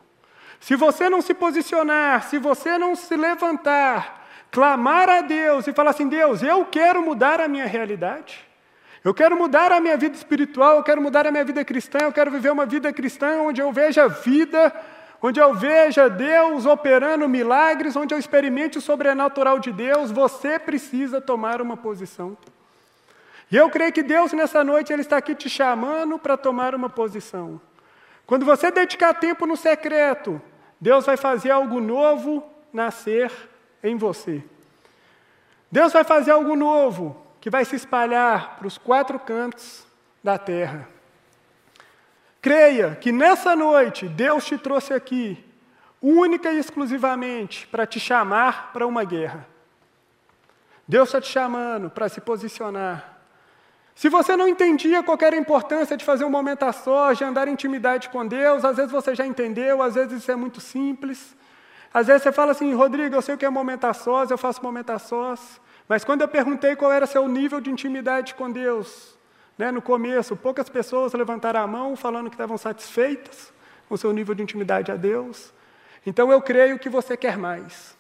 Se 0.59 0.75
você 0.75 1.09
não 1.09 1.23
se 1.23 1.33
posicionar, 1.33 2.25
se 2.25 2.41
você 2.41 2.77
não 2.77 2.97
se 2.97 3.15
levantar, 3.15 4.27
clamar 4.51 5.09
a 5.09 5.21
Deus 5.21 5.69
e 5.69 5.73
falar 5.73 5.91
assim: 5.91 6.09
Deus, 6.09 6.43
eu 6.43 6.65
quero 6.65 7.01
mudar 7.03 7.41
a 7.41 7.47
minha 7.47 7.67
realidade, 7.67 8.45
Eu 9.05 9.15
quero 9.15 9.39
mudar 9.39 9.71
a 9.71 9.81
minha 9.81 9.97
vida 9.97 10.17
espiritual, 10.17 10.79
eu 10.79 10.83
quero 10.83 11.01
mudar 11.01 11.25
a 11.25 11.31
minha 11.31 11.45
vida 11.45 11.65
cristã, 11.65 11.99
eu 12.03 12.13
quero 12.13 12.33
viver 12.33 12.51
uma 12.51 12.67
vida 12.67 12.93
cristã 12.93 13.43
onde 13.43 13.61
eu 13.61 13.73
veja 13.73 14.09
vida, 14.09 14.75
onde 15.23 15.41
eu 15.41 15.55
veja 15.55 16.09
Deus 16.09 16.67
operando 16.67 17.29
milagres, 17.29 17.97
onde 17.97 18.15
eu 18.15 18.19
experimente 18.19 18.79
o 18.79 18.81
sobrenatural 18.81 19.59
de 19.59 19.73
Deus. 19.73 20.11
Você 20.11 20.59
precisa 20.59 21.21
tomar 21.21 21.61
uma 21.61 21.77
posição. 21.77 22.37
E 23.51 23.57
eu 23.57 23.71
creio 23.71 23.93
que 23.93 24.03
Deus, 24.03 24.33
nessa 24.33 24.63
noite, 24.63 24.93
Ele 24.93 25.03
está 25.03 25.17
aqui 25.17 25.35
te 25.35 25.49
chamando 25.49 26.19
para 26.19 26.37
tomar 26.37 26.75
uma 26.75 26.89
posição. 26.89 27.61
Quando 28.27 28.45
você 28.45 28.71
dedicar 28.71 29.15
tempo 29.15 29.47
no 29.47 29.57
secreto, 29.57 30.41
Deus 30.81 31.07
vai 31.07 31.17
fazer 31.17 31.51
algo 31.51 31.81
novo 31.81 32.45
nascer 32.73 33.33
em 33.83 33.97
você. 33.97 34.45
Deus 35.73 35.93
vai 35.93 36.05
fazer 36.05 36.31
algo 36.31 36.55
novo 36.55 37.17
que 37.41 37.51
vai 37.51 37.65
se 37.65 37.77
espalhar 37.77 38.57
para 38.57 38.67
os 38.67 38.77
quatro 38.77 39.19
cantos 39.19 39.87
da 40.23 40.37
terra. 40.37 40.89
Creia 42.41 42.95
que 42.95 43.11
nessa 43.11 43.57
noite 43.57 44.07
Deus 44.07 44.45
te 44.45 44.57
trouxe 44.57 44.95
aqui, 44.95 45.43
única 46.01 46.53
e 46.53 46.59
exclusivamente, 46.59 47.67
para 47.67 47.87
te 47.87 47.99
chamar 47.99 48.73
para 48.73 48.87
uma 48.87 49.05
guerra. 49.05 49.47
Deus 50.87 51.09
está 51.09 51.21
te 51.21 51.29
chamando 51.29 51.91
para 51.91 52.09
se 52.09 52.21
posicionar. 52.21 53.19
Se 53.95 54.09
você 54.09 54.37
não 54.37 54.47
entendia 54.47 55.03
qual 55.03 55.19
era 55.21 55.35
a 55.35 55.39
importância 55.39 55.97
de 55.97 56.05
fazer 56.05 56.25
um 56.25 56.31
momento 56.31 56.63
a 56.63 56.73
sós, 56.73 57.19
de 57.19 57.25
andar 57.25 57.49
em 57.49 57.53
intimidade 57.53 58.09
com 58.09 58.25
Deus, 58.25 58.65
às 58.65 58.77
vezes 58.77 58.93
você 58.93 59.13
já 59.13 59.27
entendeu, 59.27 59.83
às 59.83 59.97
vezes 59.97 60.23
isso 60.23 60.31
é 60.31 60.37
muito 60.37 60.61
simples. 60.61 61.37
Às 61.93 62.07
vezes 62.07 62.23
você 62.23 62.31
fala 62.31 62.53
assim, 62.53 62.73
Rodrigo, 62.75 63.17
eu 63.17 63.21
sei 63.21 63.35
o 63.35 63.39
que 63.39 63.45
é 63.45 63.51
momento 63.51 63.87
a 63.87 63.93
sós, 63.93 64.31
eu 64.31 64.39
faço 64.39 64.63
momento 64.63 64.91
a 64.91 65.01
sós. 65.01 65.61
Mas 65.89 66.05
quando 66.05 66.21
eu 66.21 66.29
perguntei 66.29 66.77
qual 66.77 66.93
era 66.93 67.07
seu 67.09 67.27
nível 67.27 67.61
de 67.61 67.71
intimidade 67.71 68.37
com 68.37 68.49
Deus, 68.49 69.18
né, 69.59 69.73
no 69.73 69.83
começo, 69.83 70.37
poucas 70.37 70.69
pessoas 70.69 71.13
levantaram 71.13 71.61
a 71.61 71.67
mão 71.67 71.97
falando 71.97 72.31
que 72.31 72.37
estavam 72.37 72.57
satisfeitas 72.57 73.53
com 73.89 73.97
seu 73.97 74.13
nível 74.13 74.35
de 74.35 74.43
intimidade 74.43 74.93
a 74.93 74.97
Deus. 74.97 75.53
Então 76.07 76.31
eu 76.31 76.41
creio 76.41 76.79
que 76.79 76.89
você 76.89 77.17
quer 77.17 77.37
mais. 77.37 77.99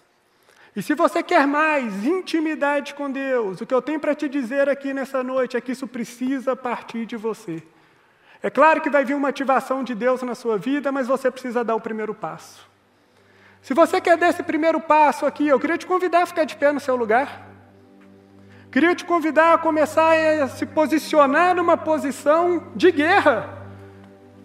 E 0.76 0.82
se 0.82 0.94
você 0.94 1.22
quer 1.22 1.46
mais 1.46 2.04
intimidade 2.04 2.94
com 2.94 3.10
Deus, 3.10 3.60
o 3.60 3.66
que 3.66 3.74
eu 3.74 3.82
tenho 3.82 3.98
para 3.98 4.14
te 4.14 4.28
dizer 4.28 4.68
aqui 4.68 4.94
nessa 4.94 5.24
noite 5.24 5.56
é 5.56 5.60
que 5.60 5.72
isso 5.72 5.88
precisa 5.88 6.54
partir 6.54 7.04
de 7.04 7.16
você. 7.16 7.60
É 8.40 8.48
claro 8.48 8.80
que 8.80 8.88
vai 8.88 9.04
vir 9.04 9.14
uma 9.14 9.30
ativação 9.30 9.82
de 9.82 9.96
Deus 9.96 10.22
na 10.22 10.36
sua 10.36 10.56
vida, 10.56 10.92
mas 10.92 11.08
você 11.08 11.28
precisa 11.28 11.64
dar 11.64 11.74
o 11.74 11.80
primeiro 11.80 12.14
passo. 12.14 12.68
Se 13.60 13.74
você 13.74 14.00
quer 14.00 14.16
dar 14.16 14.28
esse 14.28 14.44
primeiro 14.44 14.80
passo 14.80 15.26
aqui, 15.26 15.48
eu 15.48 15.58
queria 15.58 15.76
te 15.76 15.86
convidar 15.86 16.22
a 16.22 16.26
ficar 16.26 16.44
de 16.44 16.54
pé 16.54 16.70
no 16.70 16.78
seu 16.78 16.94
lugar. 16.94 17.47
Queria 18.78 18.94
te 18.94 19.04
convidar 19.04 19.54
a 19.54 19.58
começar 19.58 20.14
a 20.40 20.46
se 20.46 20.64
posicionar 20.64 21.52
numa 21.52 21.76
posição 21.76 22.62
de 22.76 22.92
guerra, 22.92 23.66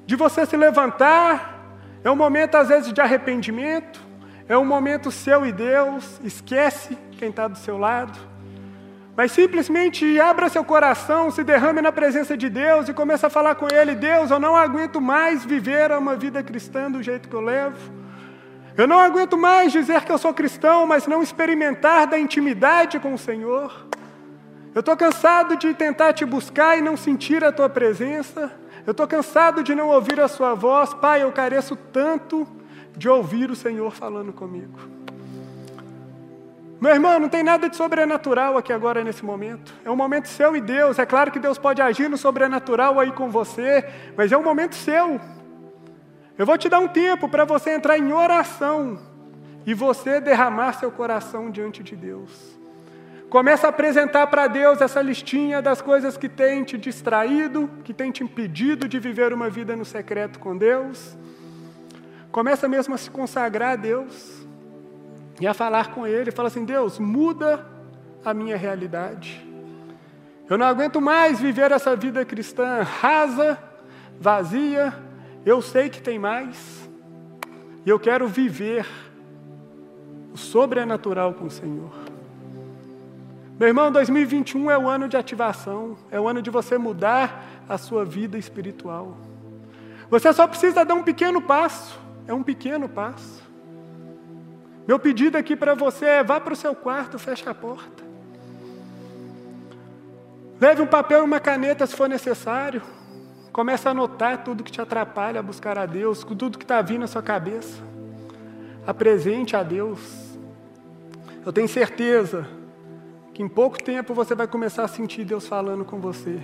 de 0.08 0.15
você 0.15 0.43
se 0.43 0.58
levantar. 0.58 1.63
É 2.04 2.10
um 2.10 2.15
momento, 2.15 2.56
às 2.56 2.69
vezes, 2.69 2.91
de 2.91 3.00
arrependimento, 3.00 4.02
é 4.50 4.58
um 4.58 4.65
momento 4.65 5.12
seu 5.12 5.46
e 5.46 5.52
Deus, 5.52 6.19
esquece 6.24 6.98
quem 7.12 7.30
está 7.30 7.48
do 7.48 7.60
seu 7.60 7.78
lado. 7.78 8.17
Mas 9.15 9.32
simplesmente 9.32 10.19
abra 10.19 10.50
seu 10.50 10.65
coração, 10.65 11.30
se 11.30 11.43
derrame 11.43 11.84
na 11.84 11.91
presença 11.91 12.36
de 12.36 12.50
Deus 12.50 12.89
e 12.89 12.93
comece 12.93 13.28
a 13.28 13.30
falar 13.30 13.54
com 13.54 13.67
Ele: 13.72 13.93
Deus, 13.93 14.32
eu 14.32 14.39
não 14.39 14.56
aguento 14.56 15.00
mais 15.00 15.46
viver 15.46 15.91
uma 15.91 16.15
vida 16.15 16.41
cristã 16.41 16.89
do 16.89 17.04
jeito 17.04 17.30
que 17.30 17.36
eu 17.36 17.41
levo. 17.41 17.78
Eu 18.76 18.88
não 18.88 18.98
aguento 18.98 19.38
mais 19.38 19.72
dizer 19.72 20.02
que 20.02 20.12
eu 20.12 20.17
sou 20.17 20.34
cristão, 20.34 20.88
mas 20.88 21.06
não 21.06 21.22
experimentar 21.22 22.08
da 22.08 22.17
intimidade 22.17 23.00
com 23.00 23.13
o 23.13 23.17
Senhor. 23.19 23.93
Eu 24.73 24.79
estou 24.79 24.97
cansado 24.97 25.55
de 25.55 25.73
tentar 25.73 26.13
te 26.13 26.25
buscar 26.25 26.77
e 26.77 26.81
não 26.81 26.97
sentir 26.97 27.43
a 27.43 27.51
tua 27.51 27.69
presença. 27.69 28.51
Eu 28.86 28.91
estou 28.91 29.07
cansado 29.07 29.63
de 29.63 29.75
não 29.75 29.89
ouvir 29.89 30.19
a 30.19 30.27
sua 30.27 30.55
voz. 30.55 30.93
Pai, 30.95 31.21
eu 31.21 31.31
careço 31.31 31.75
tanto 31.75 32.47
de 32.97 33.07
ouvir 33.07 33.51
o 33.51 33.55
Senhor 33.55 33.91
falando 33.91 34.33
comigo. 34.33 34.79
Meu 36.81 36.91
irmão, 36.91 37.19
não 37.19 37.29
tem 37.29 37.43
nada 37.43 37.69
de 37.69 37.77
sobrenatural 37.77 38.57
aqui 38.57 38.73
agora 38.73 39.03
nesse 39.03 39.23
momento. 39.23 39.73
É 39.86 39.91
um 39.91 39.95
momento 39.95 40.27
seu 40.27 40.55
e 40.55 40.59
Deus. 40.59 40.97
É 40.97 41.05
claro 41.05 41.31
que 41.31 41.39
Deus 41.39 41.57
pode 41.57 41.81
agir 41.81 42.09
no 42.09 42.17
sobrenatural 42.17 42.99
aí 42.99 43.12
com 43.12 43.29
você, 43.29 43.88
mas 44.17 44.31
é 44.31 44.38
um 44.38 44.43
momento 44.43 44.75
seu. 44.75 45.21
Eu 46.36 46.47
vou 46.47 46.57
te 46.57 46.67
dar 46.67 46.79
um 46.79 46.88
tempo 46.88 47.29
para 47.29 47.45
você 47.45 47.75
entrar 47.75 47.97
em 47.97 48.12
oração 48.12 48.99
e 49.67 49.73
você 49.73 50.19
derramar 50.19 50.73
seu 50.73 50.91
coração 50.91 51.51
diante 51.51 51.83
de 51.83 51.95
Deus. 51.95 52.62
Começa 53.34 53.65
a 53.65 53.72
apresentar 53.72 54.28
para 54.28 54.46
Deus 54.46 54.80
essa 54.80 55.02
listinha 55.02 55.60
das 55.60 55.82
coisas 55.82 56.15
que 56.15 56.30
tem 56.30 56.63
te 56.63 56.78
distraído, 56.78 57.67
que 57.84 57.91
tem 57.91 58.12
te 58.12 58.24
impedido 58.24 58.88
de 58.88 59.00
viver 59.00 59.34
uma 59.34 59.50
vida 59.50 59.76
no 59.76 59.84
secreto 59.84 60.38
com 60.38 60.56
Deus. 60.56 61.17
Começa 62.32 62.67
mesmo 62.67 62.93
a 62.93 62.98
se 63.00 63.10
consagrar 63.10 63.72
a 63.72 63.76
Deus 63.76 64.46
e 65.41 65.48
a 65.48 65.54
falar 65.56 65.96
com 65.96 66.06
Ele. 66.06 66.30
Fala 66.30 66.48
assim: 66.48 66.63
Deus, 66.63 67.00
muda 67.00 67.65
a 68.24 68.36
minha 68.36 68.56
realidade. 68.56 69.43
Eu 70.48 70.56
não 70.56 70.67
aguento 70.67 71.02
mais 71.02 71.39
viver 71.39 71.72
essa 71.72 71.96
vida 71.96 72.24
cristã 72.24 72.84
rasa, 72.84 73.58
vazia. 74.19 74.93
Eu 75.43 75.60
sei 75.60 75.89
que 75.89 76.04
tem 76.04 76.19
mais. 76.19 76.88
E 77.84 77.89
eu 77.89 78.00
quero 78.00 78.28
viver 78.28 78.86
o 80.32 80.38
sobrenatural 80.38 81.34
com 81.34 81.46
o 81.46 81.50
Senhor. 81.50 82.12
Meu 83.60 83.68
irmão, 83.68 83.92
2021 83.92 84.72
é 84.72 84.78
o 84.78 84.88
ano 84.88 85.08
de 85.08 85.16
ativação, 85.16 85.96
é 86.10 86.20
o 86.20 86.28
ano 86.28 86.42
de 86.42 86.50
você 86.50 86.76
mudar 86.78 87.46
a 87.70 87.78
sua 87.78 88.04
vida 88.04 88.36
espiritual. 88.36 89.16
Você 90.10 90.34
só 90.34 90.48
precisa 90.48 90.84
dar 90.84 90.96
um 90.96 91.04
pequeno 91.04 91.39
passo, 91.39 92.00
é 92.28 92.34
um 92.34 92.42
pequeno 92.42 92.89
passo. 92.89 93.44
Meu 94.88 94.98
pedido 94.98 95.38
aqui 95.38 95.56
para 95.56 95.76
você 95.76 96.06
é: 96.06 96.24
vá 96.24 96.39
para 96.39 96.54
o 96.54 96.56
seu 96.56 96.74
quarto, 96.74 97.20
feche 97.20 97.48
a 97.48 97.54
porta. 97.54 98.04
Leve 100.60 100.82
um 100.82 100.88
papel 100.88 101.20
e 101.20 101.24
uma 101.24 101.39
caneta 101.39 101.86
se 101.86 101.96
for 101.96 102.10
necessário. 102.10 102.82
Comece 103.52 103.88
a 103.88 103.92
anotar 103.92 104.44
tudo 104.44 104.63
que 104.63 104.72
te 104.72 104.82
atrapalha 104.82 105.39
a 105.39 105.44
buscar 105.44 105.78
a 105.78 105.86
Deus, 105.86 106.24
tudo 106.24 106.58
que 106.58 106.66
está 106.66 106.82
vindo 106.82 107.02
na 107.02 107.08
sua 107.08 107.22
cabeça. 107.22 107.84
Apresente 108.86 109.56
a 109.56 109.62
Deus. 109.62 110.00
Eu 111.46 111.54
tenho 111.54 111.68
certeza 111.68 112.48
que 113.34 113.41
em 113.41 113.48
pouco 113.48 113.82
tempo 113.82 114.13
você 114.13 114.36
vai 114.36 114.48
começar 114.48 114.84
a 114.84 114.88
sentir 114.88 115.26
Deus 115.26 115.48
falando 115.48 115.84
com 115.84 116.00
você. 116.00 116.39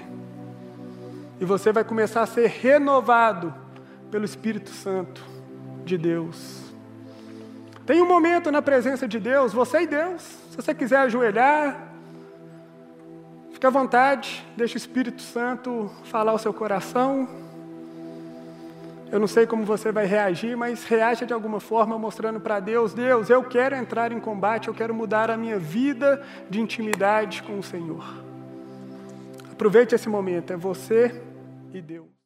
E 1.39 1.45
você 1.45 1.71
vai 1.71 1.83
começar 1.83 2.21
a 2.21 2.25
ser 2.25 2.47
renovado 2.47 3.53
pelo 4.09 4.25
Espírito 4.25 4.71
Santo 4.71 5.23
de 5.85 5.97
Deus. 5.97 6.63
Tem 7.85 8.01
um 8.01 8.07
momento 8.07 8.51
na 8.51 8.61
presença 8.61 9.07
de 9.07 9.19
Deus, 9.19 9.53
você 9.53 9.81
e 9.81 9.87
Deus. 9.87 10.21
Se 10.49 10.55
você 10.55 10.73
quiser 10.73 10.97
ajoelhar, 10.97 11.89
fique 13.51 13.65
à 13.65 13.69
vontade, 13.69 14.45
deixe 14.57 14.75
o 14.75 14.77
Espírito 14.77 15.21
Santo 15.21 15.89
falar 16.05 16.33
o 16.33 16.37
seu 16.37 16.53
coração. 16.53 17.48
Eu 19.11 19.19
não 19.19 19.27
sei 19.27 19.47
como 19.47 19.65
você 19.65 19.91
vai 19.91 20.05
reagir, 20.05 20.55
mas 20.55 20.83
reaja 20.83 21.25
de 21.25 21.33
alguma 21.33 21.59
forma 21.59 21.97
mostrando 21.97 22.39
para 22.39 22.59
Deus: 22.59 22.93
Deus, 22.93 23.29
eu 23.29 23.43
quero 23.43 23.75
entrar 23.75 24.11
em 24.11 24.19
combate, 24.19 24.67
eu 24.67 24.73
quero 24.73 24.93
mudar 24.93 25.31
a 25.31 25.37
minha 25.37 25.57
vida 25.57 26.23
de 26.49 26.61
intimidade 26.61 27.41
com 27.41 27.57
o 27.57 27.63
Senhor. 27.63 28.03
Aproveite 29.51 29.95
esse 29.95 30.07
momento, 30.07 30.53
é 30.53 30.57
você 30.57 31.21
e 31.73 31.81
Deus. 31.81 32.18